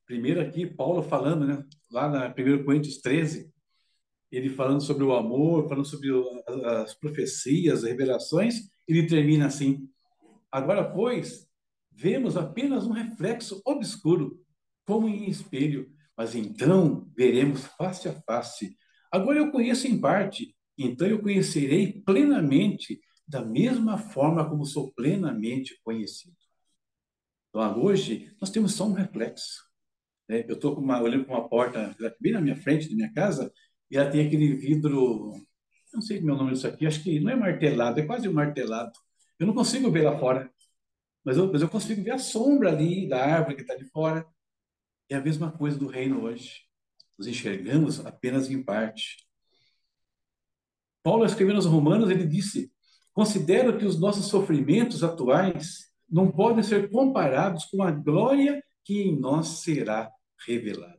Primeiro 0.07 0.40
aqui, 0.40 0.64
Paulo 0.64 1.02
falando, 1.02 1.46
né, 1.46 1.62
lá 1.90 2.09
na 2.09 2.28
1 2.28 2.64
Coríntios 2.64 2.96
13, 2.96 3.52
ele 4.31 4.48
falando 4.48 4.81
sobre 4.81 5.05
o 5.05 5.14
amor, 5.14 5.68
falando 5.68 5.85
sobre 5.85 6.09
as 6.64 6.94
profecias, 6.94 7.85
as 7.85 7.90
revelações, 7.90 8.70
ele 8.88 9.07
termina 9.07 9.48
assim: 9.48 9.87
Agora, 10.50 10.83
pois, 10.83 11.46
vemos 12.03 12.37
apenas 12.37 12.85
um 12.85 12.93
reflexo 12.93 13.62
obscuro, 13.65 14.41
como 14.85 15.09
em 15.09 15.31
espelho, 15.31 15.88
mas 16.17 16.35
então 16.35 17.09
veremos 17.17 17.65
face 17.65 18.09
a 18.09 18.12
face. 18.23 18.77
Agora 19.11 19.38
eu 19.38 19.53
conheço 19.53 19.87
em 19.87 20.01
parte, 20.01 20.55
então 20.77 21.07
eu 21.07 21.23
conhecerei 21.23 22.03
plenamente, 22.05 23.01
da 23.27 23.45
mesma 23.45 23.97
forma 23.97 24.49
como 24.49 24.65
sou 24.65 24.93
plenamente 24.93 25.79
conhecido. 25.85 26.37
Então, 27.49 27.81
hoje, 27.81 28.35
nós 28.41 28.51
temos 28.51 28.75
só 28.75 28.87
um 28.87 28.95
reflexo. 28.95 29.62
Né? 30.29 30.45
Eu 30.49 30.55
estou 30.55 30.77
olhando 30.77 31.25
para 31.25 31.38
uma 31.38 31.49
porta 31.49 31.95
bem 32.21 32.33
na 32.33 32.41
minha 32.41 32.57
frente, 32.57 32.88
da 32.88 32.97
minha 32.97 33.12
casa, 33.12 33.53
e 33.88 33.97
ela 33.97 34.11
tem 34.11 34.27
aquele 34.27 34.55
vidro, 34.55 35.35
não 35.95 36.01
sei 36.01 36.19
o 36.19 36.25
meu 36.25 36.35
nome 36.35 36.53
disso 36.53 36.67
aqui, 36.67 36.85
acho 36.85 37.03
que 37.03 37.21
não 37.21 37.31
é 37.31 37.37
martelado, 37.37 38.01
é 38.01 38.07
quase 38.07 38.29
um 38.29 38.33
martelado. 38.33 38.93
Eu 39.38 39.47
não 39.47 39.55
consigo 39.55 39.91
ver 39.91 40.03
lá 40.03 40.19
fora, 40.19 40.51
mas 41.25 41.37
eu, 41.37 41.51
mas 41.51 41.63
eu 41.63 41.69
consigo 41.69 42.03
ver 42.03 42.13
a 42.13 42.19
sombra 42.19 42.71
ali 42.71 43.09
da 43.09 43.25
árvore 43.25 43.57
que 43.57 43.63
está 43.63 43.75
de 43.75 43.85
fora. 43.87 44.27
É 45.09 45.15
a 45.15 45.21
mesma 45.21 45.51
coisa 45.51 45.79
do 45.79 45.87
reino 45.87 46.23
hoje. 46.25 46.63
Nós 47.19 47.27
enxergamos 47.29 48.05
apenas 48.05 48.51
em 48.51 48.63
parte. 48.63 49.27
Paulo, 51.03 51.25
escrevendo 51.25 51.57
aos 51.57 51.67
Romanos, 51.67 52.11
ele 52.11 52.27
disse: 52.27 52.73
Considero 53.13 53.77
que 53.79 53.85
os 53.85 54.01
nossos 54.01 54.27
sofrimentos 54.27 55.05
atuais 55.05 55.93
não 56.09 56.31
podem 56.31 56.63
ser 56.63 56.91
comparados 56.91 57.65
com 57.67 57.83
a 57.83 57.91
glória 57.91 58.63
que 58.85 59.03
em 59.03 59.19
nós 59.19 59.63
será 59.63 60.11
revelada. 60.47 60.99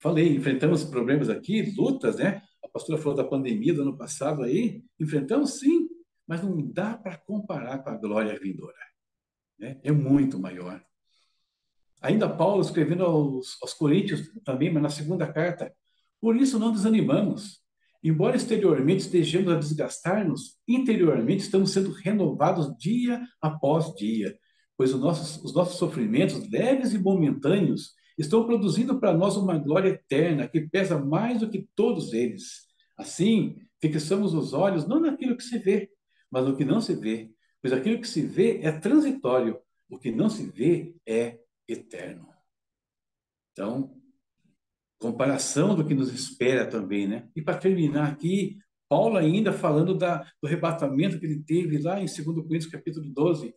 Falei, 0.00 0.36
enfrentamos 0.36 0.84
problemas 0.84 1.28
aqui, 1.28 1.74
lutas, 1.76 2.16
né? 2.16 2.42
A 2.62 2.68
pastora 2.68 3.00
falou 3.00 3.16
da 3.16 3.24
pandemia 3.24 3.74
do 3.74 3.82
ano 3.82 3.96
passado 3.96 4.42
aí. 4.42 4.82
Enfrentamos 4.98 5.58
sim, 5.58 5.88
mas 6.28 6.42
não 6.42 6.60
dá 6.70 6.96
para 6.96 7.16
comparar 7.16 7.78
com 7.78 7.88
a 7.88 7.96
glória 7.96 8.38
vindoura. 8.38 8.76
Né? 9.58 9.80
É 9.82 9.90
muito 9.90 10.38
maior. 10.38 10.84
Ainda 12.02 12.28
Paulo 12.28 12.60
escrevendo 12.60 13.04
aos, 13.04 13.56
aos 13.62 13.72
Coríntios 13.72 14.30
também, 14.44 14.70
mas 14.70 14.82
na 14.82 14.90
segunda 14.90 15.26
carta, 15.32 15.74
por 16.20 16.36
isso 16.36 16.58
não 16.58 16.70
desanimamos. 16.70 17.60
Embora 18.04 18.36
exteriormente 18.36 19.00
estejamos 19.00 19.52
a 19.52 19.58
desgastar-nos, 19.58 20.56
interiormente 20.68 21.40
estamos 21.40 21.72
sendo 21.72 21.90
renovados 21.90 22.76
dia 22.76 23.20
após 23.40 23.92
dia, 23.94 24.38
pois 24.76 24.94
os 24.94 25.00
nossos, 25.00 25.42
os 25.42 25.52
nossos 25.52 25.78
sofrimentos, 25.78 26.48
leves 26.48 26.92
e 26.92 26.98
momentâneos, 26.98 27.94
estão 28.16 28.46
produzindo 28.46 29.00
para 29.00 29.12
nós 29.12 29.36
uma 29.36 29.58
glória 29.58 29.88
eterna 29.88 30.46
que 30.46 30.60
pesa 30.60 30.98
mais 30.98 31.40
do 31.40 31.48
que 31.48 31.68
todos 31.74 32.12
eles. 32.12 32.66
Assim, 32.96 33.56
fixamos 33.80 34.34
os 34.34 34.52
olhos 34.52 34.86
não 34.86 35.00
naquilo 35.00 35.36
que 35.36 35.42
se 35.42 35.58
vê, 35.58 35.90
mas 36.30 36.44
no 36.44 36.56
que 36.56 36.64
não 36.64 36.80
se 36.80 36.94
vê, 36.94 37.30
pois 37.60 37.72
aquilo 37.72 38.00
que 38.00 38.08
se 38.08 38.22
vê 38.22 38.60
é 38.62 38.72
transitório, 38.72 39.58
o 39.88 39.98
que 39.98 40.10
não 40.10 40.28
se 40.28 40.46
vê 40.46 40.94
é 41.06 41.38
eterno. 41.66 42.28
Então, 43.52 43.96
comparação 44.98 45.74
do 45.74 45.86
que 45.86 45.94
nos 45.94 46.12
espera 46.12 46.66
também, 46.66 47.06
né? 47.06 47.28
E 47.34 47.42
para 47.42 47.58
terminar 47.58 48.12
aqui, 48.12 48.58
Paulo 48.88 49.16
ainda 49.16 49.52
falando 49.52 49.96
da, 49.96 50.18
do 50.40 50.46
arrebatamento 50.46 51.18
que 51.18 51.26
ele 51.26 51.42
teve 51.42 51.78
lá 51.78 52.00
em 52.00 52.06
2 52.06 52.16
Coríntios 52.16 52.66
capítulo 52.66 53.08
12, 53.10 53.54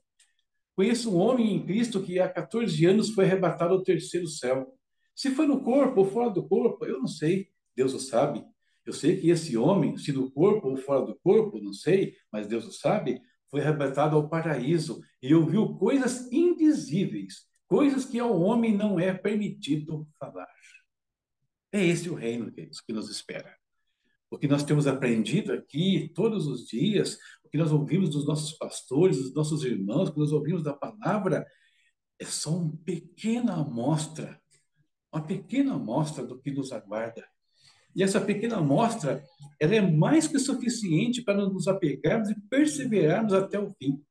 Conheço 0.75 1.11
um 1.11 1.17
homem 1.19 1.55
em 1.55 1.65
Cristo 1.65 2.01
que 2.01 2.19
há 2.19 2.29
14 2.29 2.85
anos 2.85 3.09
foi 3.11 3.25
arrebatado 3.25 3.73
ao 3.73 3.83
terceiro 3.83 4.27
céu. 4.27 4.73
Se 5.15 5.29
foi 5.31 5.45
no 5.45 5.61
corpo 5.61 5.99
ou 5.99 6.05
fora 6.05 6.29
do 6.29 6.47
corpo, 6.47 6.85
eu 6.85 6.99
não 6.99 7.07
sei. 7.07 7.49
Deus 7.75 7.93
o 7.93 7.99
sabe. 7.99 8.43
Eu 8.85 8.93
sei 8.93 9.19
que 9.19 9.29
esse 9.29 9.57
homem, 9.57 9.97
se 9.97 10.11
no 10.11 10.31
corpo 10.31 10.69
ou 10.69 10.77
fora 10.77 11.05
do 11.05 11.15
corpo, 11.19 11.61
não 11.61 11.73
sei, 11.73 12.15
mas 12.31 12.47
Deus 12.47 12.65
o 12.65 12.71
sabe, 12.71 13.21
foi 13.49 13.61
arrebatado 13.61 14.15
ao 14.15 14.29
paraíso 14.29 15.01
e 15.21 15.33
ouviu 15.35 15.75
coisas 15.75 16.31
indizíveis, 16.31 17.45
coisas 17.67 18.05
que 18.05 18.19
ao 18.19 18.39
homem 18.39 18.75
não 18.75 18.99
é 18.99 19.13
permitido 19.13 20.07
falar. 20.19 20.47
É 21.71 21.85
esse 21.85 22.09
o 22.09 22.15
reino, 22.15 22.51
queridos, 22.51 22.81
que 22.81 22.91
nos 22.91 23.09
espera. 23.09 23.55
O 24.29 24.37
que 24.37 24.47
nós 24.47 24.63
temos 24.63 24.87
aprendido 24.87 25.53
aqui 25.53 26.11
todos 26.15 26.47
os 26.47 26.65
dias, 26.65 27.17
que 27.51 27.57
nós 27.57 27.71
ouvimos 27.71 28.09
dos 28.09 28.25
nossos 28.25 28.53
pastores, 28.53 29.17
dos 29.17 29.33
nossos 29.33 29.63
irmãos, 29.65 30.09
que 30.09 30.17
nós 30.17 30.31
ouvimos 30.31 30.63
da 30.63 30.73
palavra, 30.73 31.45
é 32.17 32.25
só 32.25 32.55
uma 32.57 32.77
pequena 32.85 33.55
amostra, 33.55 34.41
uma 35.13 35.21
pequena 35.21 35.73
amostra 35.73 36.25
do 36.25 36.39
que 36.39 36.49
nos 36.49 36.71
aguarda. 36.71 37.27
E 37.95 38.03
essa 38.03 38.21
pequena 38.21 38.57
amostra, 38.57 39.23
ela 39.59 39.75
é 39.75 39.81
mais 39.81 40.27
que 40.27 40.39
suficiente 40.39 41.21
para 41.21 41.37
nos 41.45 41.67
apegarmos 41.67 42.29
e 42.29 42.39
perseverarmos 42.49 43.33
até 43.33 43.59
o 43.59 43.71
fim, 43.71 44.01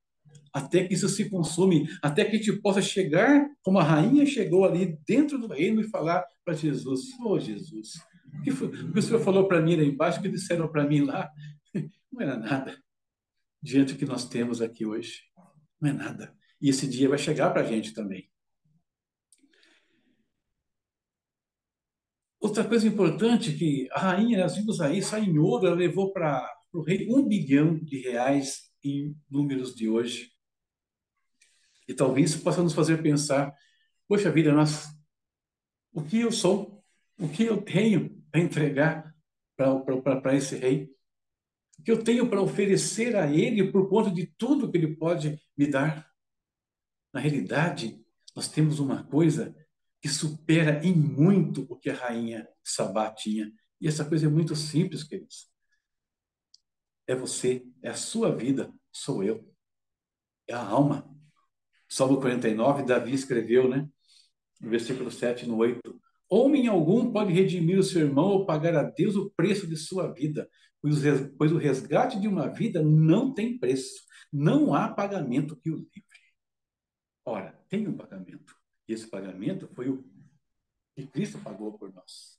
até 0.52 0.84
que 0.84 0.94
isso 0.94 1.08
se 1.08 1.30
consume, 1.30 1.88
até 2.02 2.24
que 2.24 2.36
a 2.36 2.38
gente 2.38 2.52
possa 2.60 2.82
chegar 2.82 3.48
como 3.62 3.78
a 3.78 3.82
rainha 3.82 4.26
chegou 4.26 4.64
ali 4.64 4.98
dentro 5.06 5.38
do 5.38 5.46
reino 5.46 5.80
e 5.80 5.88
falar 5.88 6.24
para 6.44 6.54
Jesus: 6.54 7.02
"Oh 7.24 7.38
Jesus, 7.38 7.94
o 8.38 8.42
que, 8.42 8.50
foi, 8.50 8.68
o 8.68 8.92
que 8.92 8.98
o 8.98 9.02
Senhor 9.02 9.20
falou 9.20 9.46
para 9.46 9.60
mim 9.60 9.76
lá 9.76 9.82
embaixo, 9.82 10.18
o 10.18 10.22
que 10.22 10.28
disseram 10.28 10.68
para 10.68 10.86
mim 10.86 11.00
lá, 11.00 11.30
não 12.12 12.20
era 12.20 12.36
nada 12.36 12.76
diante 13.62 13.92
do 13.92 13.98
que 13.98 14.06
nós 14.06 14.28
temos 14.28 14.62
aqui 14.62 14.86
hoje. 14.86 15.20
Não 15.80 15.90
é 15.90 15.92
nada. 15.92 16.34
E 16.60 16.68
esse 16.68 16.86
dia 16.86 17.08
vai 17.08 17.18
chegar 17.18 17.50
para 17.50 17.62
a 17.62 17.66
gente 17.66 17.92
também. 17.92 18.29
Outra 22.40 22.64
coisa 22.64 22.88
importante 22.88 23.53
que 23.53 23.87
a 23.92 24.00
rainha, 24.00 24.40
nós 24.40 24.57
vimos 24.57 24.81
aí, 24.81 25.03
só 25.03 25.18
em 25.18 25.38
ouro, 25.38 25.66
ela 25.66 25.76
levou 25.76 26.12
para 26.12 26.50
o 26.72 26.81
rei 26.81 27.07
um 27.11 27.26
bilhão 27.26 27.79
de 27.79 28.00
reais 28.00 28.70
em 28.83 29.14
números 29.31 29.74
de 29.74 29.88
hoje. 29.88 30.33
E 31.87 31.92
talvez 31.92 32.31
isso 32.31 32.42
possa 32.42 32.62
nos 32.62 32.72
fazer 32.72 33.03
pensar, 33.03 33.55
poxa 34.09 34.31
vida, 34.31 34.53
nós, 34.53 34.88
o 35.92 36.03
que 36.03 36.20
eu 36.20 36.33
sou, 36.33 36.83
o 37.18 37.29
que 37.29 37.44
eu 37.44 37.61
tenho 37.61 38.22
para 38.31 38.40
entregar 38.40 39.14
para 39.57 40.35
esse 40.35 40.57
rei? 40.57 40.90
que 41.83 41.90
eu 41.90 42.03
tenho 42.03 42.29
para 42.29 42.42
oferecer 42.42 43.16
a 43.16 43.31
Ele 43.31 43.70
por 43.70 43.88
conta 43.88 44.11
de 44.11 44.26
tudo 44.26 44.70
que 44.70 44.76
Ele 44.76 44.96
pode 44.96 45.40
me 45.57 45.66
dar. 45.66 46.09
Na 47.12 47.20
realidade, 47.20 48.05
nós 48.35 48.48
temos 48.48 48.79
uma 48.79 49.03
coisa 49.05 49.55
que 50.00 50.08
supera 50.08 50.84
em 50.84 50.94
muito 50.94 51.66
o 51.68 51.76
que 51.76 51.90
a 51.90 51.94
rainha 51.94 52.48
Sabá 52.64 53.12
tinha. 53.12 53.52
E 53.80 53.86
essa 53.86 54.04
coisa 54.04 54.26
é 54.26 54.28
muito 54.28 54.56
simples, 54.56 55.04
queridos. 55.04 55.48
É 57.06 57.14
você, 57.14 57.66
é 57.82 57.90
a 57.90 57.94
sua 57.94 58.34
vida, 58.34 58.72
sou 58.92 59.22
eu. 59.22 59.46
É 60.46 60.54
a 60.54 60.62
alma. 60.62 61.08
Salmo 61.88 62.20
49, 62.20 62.84
Davi 62.84 63.12
escreveu, 63.12 63.68
né? 63.68 63.88
No 64.60 64.70
versículo 64.70 65.10
7 65.10 65.44
e 65.44 65.48
no 65.48 65.56
8. 65.56 66.00
Homem 66.28 66.68
algum 66.68 67.12
pode 67.12 67.32
redimir 67.32 67.78
o 67.78 67.82
seu 67.82 68.02
irmão 68.02 68.26
ou 68.26 68.46
pagar 68.46 68.76
a 68.76 68.84
Deus 68.84 69.16
o 69.16 69.30
preço 69.30 69.66
de 69.66 69.76
sua 69.76 70.12
vida, 70.12 70.48
pois 71.36 71.52
o 71.52 71.58
resgate 71.58 72.20
de 72.20 72.28
uma 72.28 72.48
vida 72.48 72.80
não 72.82 73.34
tem 73.34 73.58
preço. 73.58 74.04
Não 74.32 74.72
há 74.72 74.88
pagamento 74.88 75.56
que 75.56 75.70
o 75.70 75.76
livre. 75.76 76.20
Ora, 77.24 77.58
tem 77.68 77.88
um 77.88 77.96
pagamento. 77.96 78.60
Esse 78.92 79.09
pagamento 79.09 79.68
foi 79.74 79.88
o 79.88 80.05
que 80.94 81.07
Cristo 81.07 81.38
pagou 81.38 81.79
por 81.79 81.92
nós. 81.92 82.38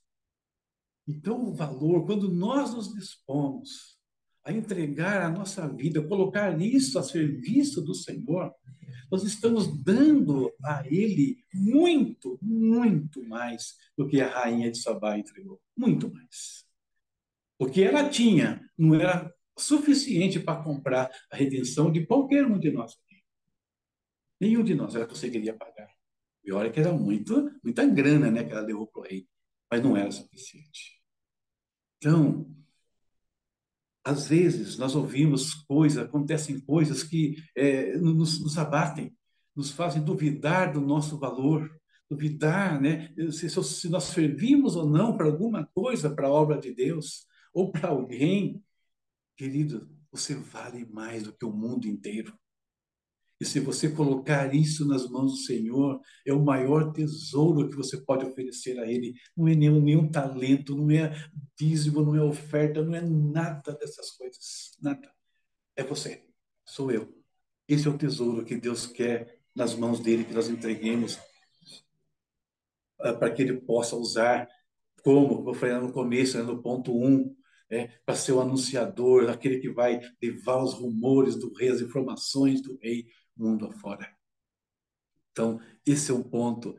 Então, 1.06 1.42
o 1.42 1.54
valor, 1.54 2.06
quando 2.06 2.32
nós 2.32 2.74
nos 2.74 2.92
dispomos 2.92 3.98
a 4.44 4.52
entregar 4.52 5.22
a 5.22 5.30
nossa 5.30 5.68
vida, 5.68 6.06
colocar 6.06 6.60
isso 6.60 6.98
a 6.98 7.02
serviço 7.02 7.80
do 7.82 7.94
Senhor, 7.94 8.52
nós 9.10 9.24
estamos 9.24 9.82
dando 9.82 10.52
a 10.64 10.82
Ele 10.86 11.44
muito, 11.52 12.38
muito 12.40 13.22
mais 13.24 13.76
do 13.96 14.08
que 14.08 14.20
a 14.20 14.28
rainha 14.28 14.70
de 14.70 14.78
Sabá 14.78 15.18
entregou. 15.18 15.60
Muito 15.76 16.12
mais. 16.12 16.64
O 17.58 17.66
que 17.66 17.82
ela 17.82 18.08
tinha 18.08 18.68
não 18.76 18.94
era 18.94 19.32
suficiente 19.56 20.40
para 20.40 20.62
comprar 20.62 21.10
a 21.30 21.36
redenção 21.36 21.92
de 21.92 22.06
qualquer 22.06 22.46
um 22.46 22.58
de 22.58 22.70
nós. 22.70 22.96
Nenhum 24.40 24.64
de 24.64 24.74
nós 24.74 24.94
ela 24.94 25.06
conseguiria 25.06 25.54
pagar. 25.54 25.91
E 26.44 26.52
olha 26.52 26.70
que 26.70 26.80
era 26.80 26.92
muito, 26.92 27.50
muita 27.62 27.86
grana 27.86 28.30
né, 28.30 28.44
que 28.44 28.52
ela 28.52 28.62
levou 28.62 28.86
para 28.86 29.00
o 29.00 29.04
rei, 29.04 29.26
mas 29.70 29.82
não 29.82 29.96
era 29.96 30.10
suficiente. 30.10 31.00
Então, 31.98 32.52
às 34.04 34.28
vezes 34.28 34.76
nós 34.76 34.96
ouvimos 34.96 35.54
coisas, 35.54 36.02
acontecem 36.02 36.58
coisas 36.60 37.02
que 37.02 37.36
é, 37.56 37.96
nos, 37.96 38.40
nos, 38.42 38.58
abatem, 38.58 39.16
nos 39.54 39.70
fazem 39.70 40.02
duvidar 40.02 40.72
do 40.72 40.80
nosso 40.80 41.18
valor, 41.18 41.70
duvidar, 42.10 42.80
né, 42.80 43.14
se, 43.30 43.48
se 43.48 43.88
nós 43.88 44.04
servimos 44.04 44.74
ou 44.76 44.88
não 44.88 45.16
para 45.16 45.26
alguma 45.26 45.64
coisa, 45.72 46.14
para 46.14 46.26
a 46.26 46.32
obra 46.32 46.58
de 46.58 46.74
Deus 46.74 47.26
ou 47.54 47.70
para 47.70 47.90
alguém, 47.90 48.62
querido, 49.36 49.88
você 50.10 50.34
vale 50.34 50.84
mais 50.86 51.22
do 51.22 51.32
que 51.32 51.44
o 51.44 51.52
mundo 51.52 51.86
inteiro. 51.86 52.36
E 53.42 53.44
se 53.44 53.58
você 53.58 53.90
colocar 53.90 54.54
isso 54.54 54.86
nas 54.86 55.10
mãos 55.10 55.32
do 55.32 55.38
Senhor, 55.38 56.00
é 56.24 56.32
o 56.32 56.44
maior 56.44 56.92
tesouro 56.92 57.68
que 57.68 57.74
você 57.74 58.00
pode 58.00 58.24
oferecer 58.24 58.78
a 58.78 58.86
Ele. 58.86 59.14
Não 59.36 59.48
é 59.48 59.54
nenhum, 59.56 59.80
nenhum 59.80 60.08
talento, 60.08 60.76
não 60.76 60.88
é 60.92 61.12
dízimo, 61.58 62.02
não 62.02 62.14
é 62.14 62.22
oferta, 62.22 62.84
não 62.84 62.94
é 62.94 63.00
nada 63.00 63.72
dessas 63.72 64.12
coisas. 64.12 64.78
Nada. 64.80 65.12
É 65.74 65.82
você, 65.82 66.22
sou 66.64 66.92
eu. 66.92 67.12
Esse 67.66 67.88
é 67.88 67.90
o 67.90 67.98
tesouro 67.98 68.44
que 68.44 68.54
Deus 68.54 68.86
quer 68.86 69.40
nas 69.52 69.74
mãos 69.74 69.98
dele, 69.98 70.24
que 70.24 70.34
nós 70.34 70.48
entreguemos 70.48 71.18
ah, 73.00 73.12
para 73.12 73.32
que 73.32 73.42
ele 73.42 73.60
possa 73.60 73.96
usar, 73.96 74.46
como 75.02 75.50
eu 75.50 75.54
falei 75.54 75.74
no 75.78 75.92
começo, 75.92 76.38
né, 76.38 76.44
no 76.44 76.62
ponto 76.62 76.96
1, 76.96 77.04
um, 77.04 77.36
é, 77.68 77.88
para 78.06 78.14
ser 78.14 78.30
o 78.30 78.40
anunciador, 78.40 79.28
aquele 79.28 79.58
que 79.58 79.68
vai 79.68 80.00
levar 80.22 80.62
os 80.62 80.74
rumores 80.74 81.34
do 81.34 81.52
rei, 81.54 81.70
as 81.70 81.80
informações 81.80 82.62
do 82.62 82.78
rei 82.80 83.06
mundo 83.36 83.66
afora. 83.66 84.08
Então, 85.32 85.60
esse 85.86 86.10
é 86.10 86.14
um 86.14 86.22
ponto. 86.22 86.76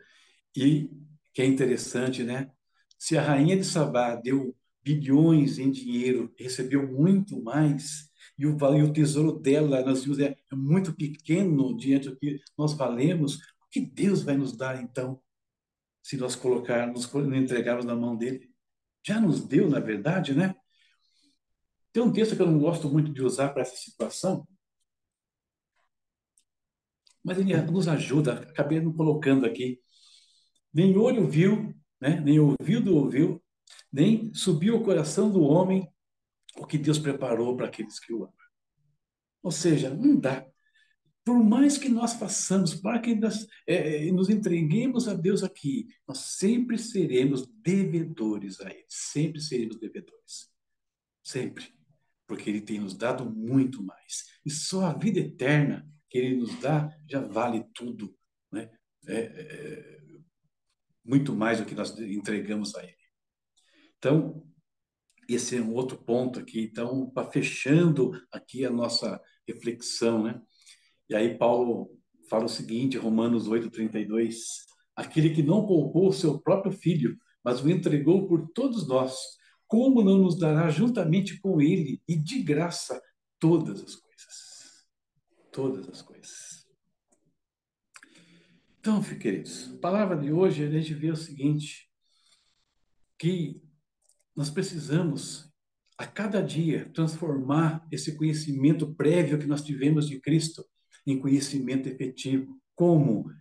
E 0.56 0.90
que 1.34 1.42
é 1.42 1.46
interessante, 1.46 2.24
né? 2.24 2.52
Se 2.98 3.18
a 3.18 3.22
rainha 3.22 3.58
de 3.58 3.66
Sabá 3.66 4.16
deu 4.16 4.56
bilhões 4.84 5.58
em 5.58 5.72
dinheiro, 5.72 6.34
recebeu 6.38 6.88
muito 6.88 7.42
mais, 7.42 8.10
e 8.38 8.46
o, 8.46 8.58
e 8.76 8.84
o 8.84 8.94
tesouro 8.94 9.40
dela, 9.40 9.84
nós 9.84 10.04
vimos, 10.04 10.20
é, 10.20 10.36
é 10.52 10.56
muito 10.56 10.94
pequeno 10.94 11.76
diante 11.76 12.10
do 12.10 12.18
que 12.18 12.40
nós 12.58 12.74
valemos, 12.74 13.38
o 13.38 13.70
que 13.72 13.82
Deus 13.82 14.22
vai 14.22 14.38
nos 14.38 14.56
dar, 14.56 14.82
então, 14.82 15.22
se 16.02 16.18
nós 16.18 16.36
colocarmos, 16.36 17.10
entregarmos 17.16 17.86
na 17.86 17.96
mão 17.96 18.16
dele? 18.16 18.52
Já 19.06 19.20
nos 19.20 19.46
deu, 19.46 19.70
na 19.70 19.80
verdade, 19.80 20.34
né? 20.34 20.56
Tem 21.92 22.04
um 22.04 22.12
texto 22.12 22.36
que 22.36 22.42
eu 22.42 22.48
não 22.48 22.60
gosto 22.60 22.90
muito 22.90 23.12
de 23.12 23.22
usar 23.22 23.50
para 23.50 23.62
essa 23.62 23.76
situação, 23.76 24.48
mas 27.24 27.38
ele 27.38 27.56
nos 27.64 27.88
ajuda, 27.88 28.34
acabei 28.34 28.82
não 28.82 28.92
colocando 28.92 29.46
aqui. 29.46 29.80
Nem 30.74 30.98
olho 30.98 31.28
viu, 31.28 31.74
né? 32.02 32.20
nem 32.20 32.40
ouvido 32.40 32.96
ouviu, 32.96 33.42
nem 33.92 34.34
subiu 34.34 34.76
o 34.76 34.84
coração 34.84 35.32
do 35.32 35.42
homem 35.42 35.88
o 36.58 36.66
que 36.66 36.78
Deus 36.78 37.00
preparou 37.00 37.56
para 37.56 37.68
aqueles 37.68 38.00
que 38.00 38.14
o 38.14 38.24
amam. 38.24 38.34
Ou 39.42 39.52
seja, 39.52 39.90
não 39.90 40.20
dá. 40.20 40.46
Por 41.26 41.42
mais 41.42 41.78
que 41.78 41.90
nós 41.90 42.14
façamos, 42.14 42.76
para 42.76 43.00
que 43.00 43.16
nós 43.16 43.48
é, 43.66 44.08
é, 44.08 44.12
nos 44.12 44.30
entreguemos 44.30 45.08
a 45.08 45.14
Deus 45.14 45.42
aqui, 45.42 45.88
nós 46.08 46.20
sempre 46.20 46.78
seremos 46.78 47.48
devedores 47.62 48.60
a 48.60 48.70
Ele. 48.70 48.86
Sempre 48.88 49.42
seremos 49.42 49.78
devedores. 49.78 50.52
Sempre. 51.24 51.74
Porque 52.28 52.50
Ele 52.50 52.62
tem 52.62 52.80
nos 52.80 52.94
dado 52.94 53.26
muito 53.26 53.82
mais. 53.82 54.26
E 54.46 54.50
só 54.50 54.86
a 54.86 54.94
vida 54.94 55.20
eterna 55.20 55.90
que 56.14 56.20
Ele 56.20 56.36
nos 56.36 56.60
dá 56.60 56.96
já 57.10 57.20
vale 57.20 57.66
tudo, 57.74 58.16
né? 58.52 58.70
É, 59.08 59.20
é, 59.20 60.04
muito 61.04 61.34
mais 61.34 61.60
do 61.60 61.66
que 61.66 61.74
nós 61.74 62.00
entregamos 62.00 62.76
a 62.76 62.84
Ele. 62.84 62.96
Então, 63.98 64.46
esse 65.28 65.58
é 65.58 65.62
um 65.62 65.74
outro 65.74 65.98
ponto 65.98 66.40
aqui. 66.40 66.62
Então, 66.62 67.10
para 67.10 67.32
fechando 67.32 68.12
aqui 68.32 68.64
a 68.64 68.70
nossa 68.70 69.20
reflexão, 69.48 70.24
né? 70.24 70.40
E 71.10 71.16
aí 71.16 71.36
Paulo 71.36 71.90
fala 72.30 72.46
o 72.46 72.50
seguinte, 72.50 72.96
Romanos 72.96 73.48
8:32, 73.48 74.36
aquele 74.96 75.34
que 75.34 75.42
não 75.42 75.66
poupou 75.66 76.10
o 76.10 76.14
seu 76.14 76.40
próprio 76.40 76.72
filho, 76.72 77.18
mas 77.44 77.60
o 77.60 77.70
entregou 77.70 78.28
por 78.28 78.50
todos 78.54 78.88
nós, 78.88 79.18
como 79.66 80.04
não 80.04 80.20
nos 80.20 80.38
dará 80.38 80.70
juntamente 80.70 81.40
com 81.42 81.60
ele 81.60 82.00
e 82.08 82.16
de 82.16 82.44
graça 82.44 83.02
todas 83.40 83.82
as 83.82 83.96
todas 85.54 85.88
as 85.88 86.02
coisas. 86.02 86.68
Então, 88.80 89.02
queridos, 89.02 89.72
a 89.76 89.78
palavra 89.78 90.18
de 90.18 90.30
hoje 90.34 90.66
a 90.66 90.70
gente 90.70 90.94
vê 90.94 91.10
o 91.10 91.16
seguinte, 91.16 91.90
que 93.18 93.62
nós 94.36 94.50
precisamos 94.50 95.50
a 95.98 96.06
cada 96.06 96.42
dia 96.42 96.92
transformar 96.94 97.88
esse 97.92 98.18
conhecimento 98.18 98.94
prévio 98.96 99.40
que 99.40 99.46
nós 99.46 99.64
tivemos 99.64 100.10
de 100.10 100.20
Cristo 100.20 100.66
em 101.06 101.20
conhecimento 101.20 101.88
efetivo. 101.88 102.60
Como? 102.76 103.32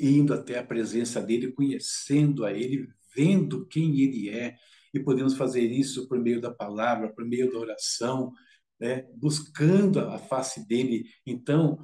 Indo 0.00 0.32
até 0.32 0.58
a 0.58 0.64
presença 0.64 1.20
dele, 1.20 1.52
conhecendo 1.52 2.44
a 2.44 2.52
ele, 2.52 2.88
vendo 3.14 3.66
quem 3.66 4.00
ele 4.00 4.30
é, 4.30 4.56
e 4.92 4.98
podemos 4.98 5.36
fazer 5.36 5.62
isso 5.62 6.08
por 6.08 6.18
meio 6.18 6.40
da 6.40 6.52
palavra, 6.52 7.12
por 7.12 7.24
meio 7.24 7.52
da 7.52 7.58
oração, 7.58 8.32
né, 8.80 9.06
buscando 9.14 10.00
a 10.00 10.18
face 10.18 10.66
dele. 10.66 11.06
Então, 11.26 11.78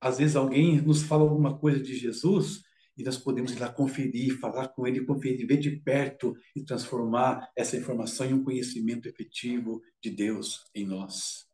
às 0.00 0.18
vezes 0.18 0.36
alguém 0.36 0.80
nos 0.80 1.02
fala 1.02 1.22
alguma 1.22 1.58
coisa 1.58 1.80
de 1.80 1.94
Jesus 1.94 2.62
e 2.96 3.02
nós 3.02 3.18
podemos 3.18 3.52
ir 3.52 3.58
lá 3.58 3.68
conferir, 3.68 4.38
falar 4.38 4.68
com 4.68 4.86
ele, 4.86 5.04
conferir, 5.04 5.46
ver 5.46 5.58
de 5.58 5.70
perto 5.70 6.34
e 6.54 6.62
transformar 6.64 7.50
essa 7.54 7.76
informação 7.76 8.26
em 8.26 8.34
um 8.34 8.42
conhecimento 8.42 9.08
efetivo 9.08 9.82
de 10.02 10.10
Deus 10.10 10.64
em 10.74 10.86
nós. 10.86 11.44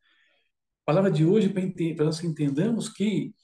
A 0.83 0.85
palavra 0.87 1.11
de 1.11 1.25
hoje 1.25 1.49
para 1.49 2.05
nós 2.05 2.21
que 2.21 2.27
entendamos 2.27 2.89
que 2.89 3.35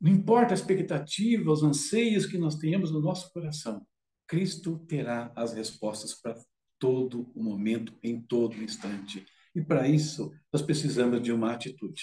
não 0.00 0.12
importa 0.12 0.52
a 0.52 0.54
expectativa, 0.54 1.50
os 1.50 1.62
anseios 1.62 2.26
que 2.26 2.36
nós 2.36 2.56
tenhamos 2.56 2.90
no 2.90 3.00
nosso 3.00 3.32
coração, 3.32 3.86
Cristo 4.26 4.78
terá 4.86 5.32
as 5.34 5.52
respostas 5.54 6.14
para 6.14 6.38
todo 6.78 7.30
o 7.34 7.42
momento, 7.42 7.94
em 8.02 8.20
todo 8.20 8.62
instante. 8.62 9.24
E 9.54 9.62
para 9.62 9.88
isso, 9.88 10.32
nós 10.52 10.62
precisamos 10.62 11.22
de 11.22 11.32
uma 11.32 11.52
atitude. 11.52 12.02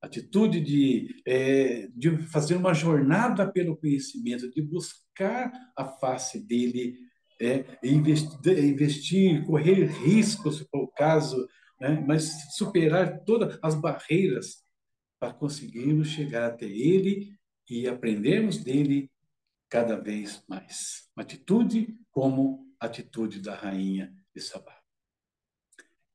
Atitude 0.00 0.60
de, 0.60 1.22
é, 1.26 1.88
de 1.94 2.18
fazer 2.18 2.54
uma 2.54 2.74
jornada 2.74 3.50
pelo 3.50 3.76
conhecimento, 3.76 4.50
de 4.50 4.60
buscar 4.60 5.50
a 5.76 5.84
face 5.84 6.38
dele, 6.46 6.98
é, 7.40 7.64
investir, 7.82 8.64
investir, 8.64 9.44
correr 9.46 9.86
riscos, 9.86 10.58
se 10.58 10.66
for 10.70 10.84
o 10.84 10.88
caso, 10.88 11.48
né, 11.80 12.02
mas 12.06 12.54
superar 12.54 13.24
todas 13.24 13.58
as 13.62 13.74
barreiras 13.74 14.62
para 15.18 15.32
conseguirmos 15.32 16.08
chegar 16.08 16.50
até 16.50 16.66
ele 16.66 17.34
e 17.68 17.88
aprendermos 17.88 18.58
dele 18.58 19.10
cada 19.68 19.96
vez 19.96 20.42
mais. 20.48 21.08
Uma 21.16 21.22
atitude 21.22 21.96
como 22.10 22.66
a 22.78 22.86
atitude 22.86 23.40
da 23.40 23.54
rainha 23.54 24.14
de 24.34 24.40
Sabá. 24.40 24.75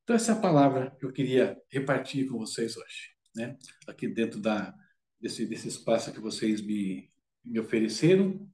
Então, 0.04 0.16
essa 0.16 0.32
é 0.32 0.36
a 0.36 0.40
palavra 0.40 0.96
que 1.00 1.06
eu 1.06 1.12
queria 1.12 1.58
repartir 1.70 2.28
com 2.28 2.38
vocês 2.38 2.76
hoje, 2.76 3.12
né? 3.36 3.58
aqui 3.88 4.08
dentro 4.08 4.40
da, 4.40 4.74
desse, 5.20 5.46
desse 5.46 5.68
espaço 5.68 6.12
que 6.12 6.20
vocês 6.20 6.62
me, 6.62 7.10
me 7.44 7.60
ofereceram, 7.60 8.50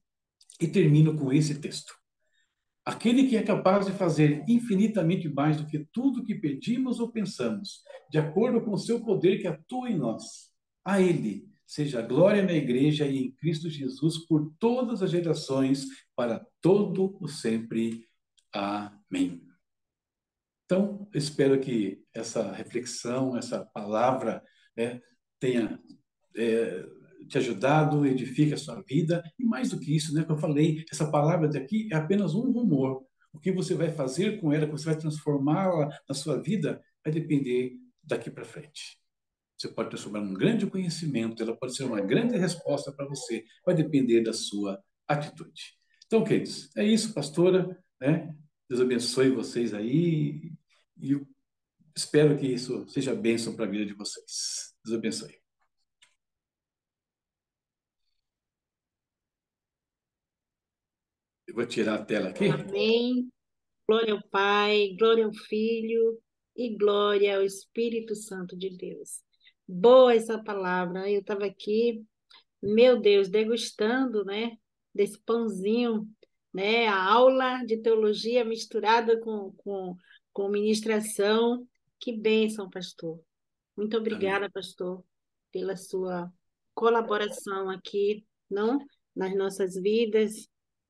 e 0.59 0.67
termino 0.67 1.15
com 1.15 1.31
esse 1.31 1.59
texto. 1.59 1.93
Aquele 2.83 3.27
que 3.27 3.35
é 3.35 3.43
capaz 3.43 3.85
de 3.85 3.91
fazer 3.91 4.43
infinitamente 4.47 5.27
mais 5.27 5.57
do 5.57 5.67
que 5.67 5.85
tudo 5.91 6.23
que 6.23 6.35
pedimos 6.35 6.99
ou 6.99 7.11
pensamos, 7.11 7.81
de 8.09 8.17
acordo 8.17 8.61
com 8.61 8.71
o 8.71 8.77
seu 8.77 9.03
poder 9.03 9.39
que 9.39 9.47
atua 9.47 9.89
em 9.89 9.97
nós. 9.97 10.51
A 10.85 11.01
Ele 11.01 11.49
seja 11.65 12.01
glória 12.01 12.43
na 12.43 12.53
Igreja 12.53 13.05
e 13.05 13.17
em 13.17 13.31
Cristo 13.31 13.69
Jesus 13.69 14.25
por 14.25 14.53
todas 14.57 15.03
as 15.03 15.11
gerações, 15.11 15.85
para 16.15 16.45
todo 16.61 17.17
o 17.19 17.27
sempre. 17.27 18.07
Amém. 18.53 19.46
Então, 20.67 21.07
espero 21.13 21.57
que 21.61 22.03
essa 22.13 22.51
reflexão, 22.51 23.37
essa 23.37 23.65
palavra, 23.73 24.43
né, 24.75 24.99
tenha 25.39 25.79
é, 26.35 26.85
te 27.29 27.37
ajudado, 27.37 28.05
edifique 28.05 28.53
a 28.53 28.57
sua 28.57 28.81
vida. 28.81 29.23
E 29.39 29.45
mais 29.45 29.69
do 29.69 29.79
que 29.79 29.95
isso, 29.95 30.13
né, 30.13 30.25
que 30.25 30.31
eu 30.31 30.37
falei, 30.37 30.83
essa 30.91 31.09
palavra 31.09 31.47
daqui 31.47 31.87
é 31.89 31.95
apenas 31.95 32.35
um 32.35 32.51
rumor. 32.51 33.01
O 33.31 33.39
que 33.39 33.49
você 33.49 33.75
vai 33.75 33.89
fazer 33.89 34.41
com 34.41 34.51
ela, 34.51 34.65
que 34.65 34.71
você 34.73 34.85
vai 34.85 34.97
transformá-la 34.97 35.89
na 36.07 36.13
sua 36.13 36.41
vida, 36.41 36.83
vai 37.01 37.13
depender 37.13 37.77
daqui 38.03 38.29
para 38.29 38.43
frente. 38.43 38.99
Você 39.57 39.69
pode 39.69 39.89
transformar 39.89 40.19
num 40.19 40.33
grande 40.33 40.67
conhecimento, 40.67 41.41
ela 41.41 41.55
pode 41.55 41.77
ser 41.77 41.85
uma 41.85 42.01
grande 42.01 42.37
resposta 42.37 42.91
para 42.91 43.07
você, 43.07 43.45
vai 43.65 43.73
depender 43.73 44.21
da 44.21 44.33
sua 44.33 44.77
atitude. 45.07 45.77
Então, 46.05 46.25
queridos, 46.25 46.69
é 46.75 46.83
isso, 46.83 47.13
pastora. 47.13 47.81
Né? 48.01 48.35
Deus 48.69 48.81
abençoe 48.81 49.29
vocês 49.29 49.73
aí. 49.73 50.51
E 50.99 51.15
espero 51.95 52.37
que 52.37 52.47
isso 52.47 52.87
seja 52.87 53.13
bênção 53.13 53.55
para 53.55 53.65
a 53.65 53.69
vida 53.69 53.85
de 53.85 53.93
vocês. 53.93 54.75
Deus 54.83 54.97
abençoe. 54.97 55.39
Eu 61.47 61.55
vou 61.55 61.65
tirar 61.65 61.95
a 61.95 62.05
tela 62.05 62.29
aqui. 62.29 62.47
Amém. 62.47 63.31
Glória 63.87 64.13
ao 64.13 64.21
Pai, 64.29 64.95
glória 64.99 65.25
ao 65.25 65.33
Filho 65.33 66.21
e 66.55 66.75
glória 66.75 67.37
ao 67.37 67.43
Espírito 67.43 68.15
Santo 68.15 68.57
de 68.57 68.75
Deus. 68.75 69.21
Boa 69.65 70.13
essa 70.13 70.41
palavra. 70.43 71.09
Eu 71.09 71.21
estava 71.21 71.45
aqui, 71.45 72.03
meu 72.61 72.99
Deus, 72.99 73.29
degustando, 73.29 74.25
né, 74.25 74.57
desse 74.93 75.17
pãozinho, 75.23 76.05
né, 76.53 76.87
a 76.87 77.01
aula 77.01 77.63
de 77.63 77.77
teologia 77.77 78.43
misturada 78.43 79.19
com, 79.19 79.51
com, 79.57 79.95
com 80.37 80.49
ministração. 80.49 81.67
Que 81.99 82.15
bênção, 82.15 82.69
pastor. 82.69 83.19
Muito 83.75 83.97
obrigada, 83.97 84.45
Amém. 84.45 84.51
pastor, 84.51 85.03
pela 85.51 85.75
sua 85.75 86.31
colaboração 86.75 87.71
aqui, 87.71 88.23
não, 88.47 88.77
nas 89.15 89.35
nossas 89.35 89.73
vidas 89.73 90.47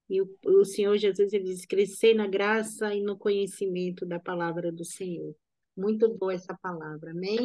e 0.09 0.21
o, 0.21 0.37
o 0.43 0.65
Senhor 0.65 0.97
Jesus 0.97 1.31
ele 1.31 1.45
diz: 1.45 1.65
crescer 1.65 2.13
na 2.13 2.27
graça 2.27 2.93
e 2.93 3.01
no 3.01 3.17
conhecimento 3.17 4.05
da 4.05 4.19
palavra 4.19 4.69
do 4.69 4.83
Senhor. 4.83 5.33
Muito 5.77 6.13
boa 6.13 6.33
essa 6.33 6.53
palavra, 6.61 7.11
amém? 7.11 7.37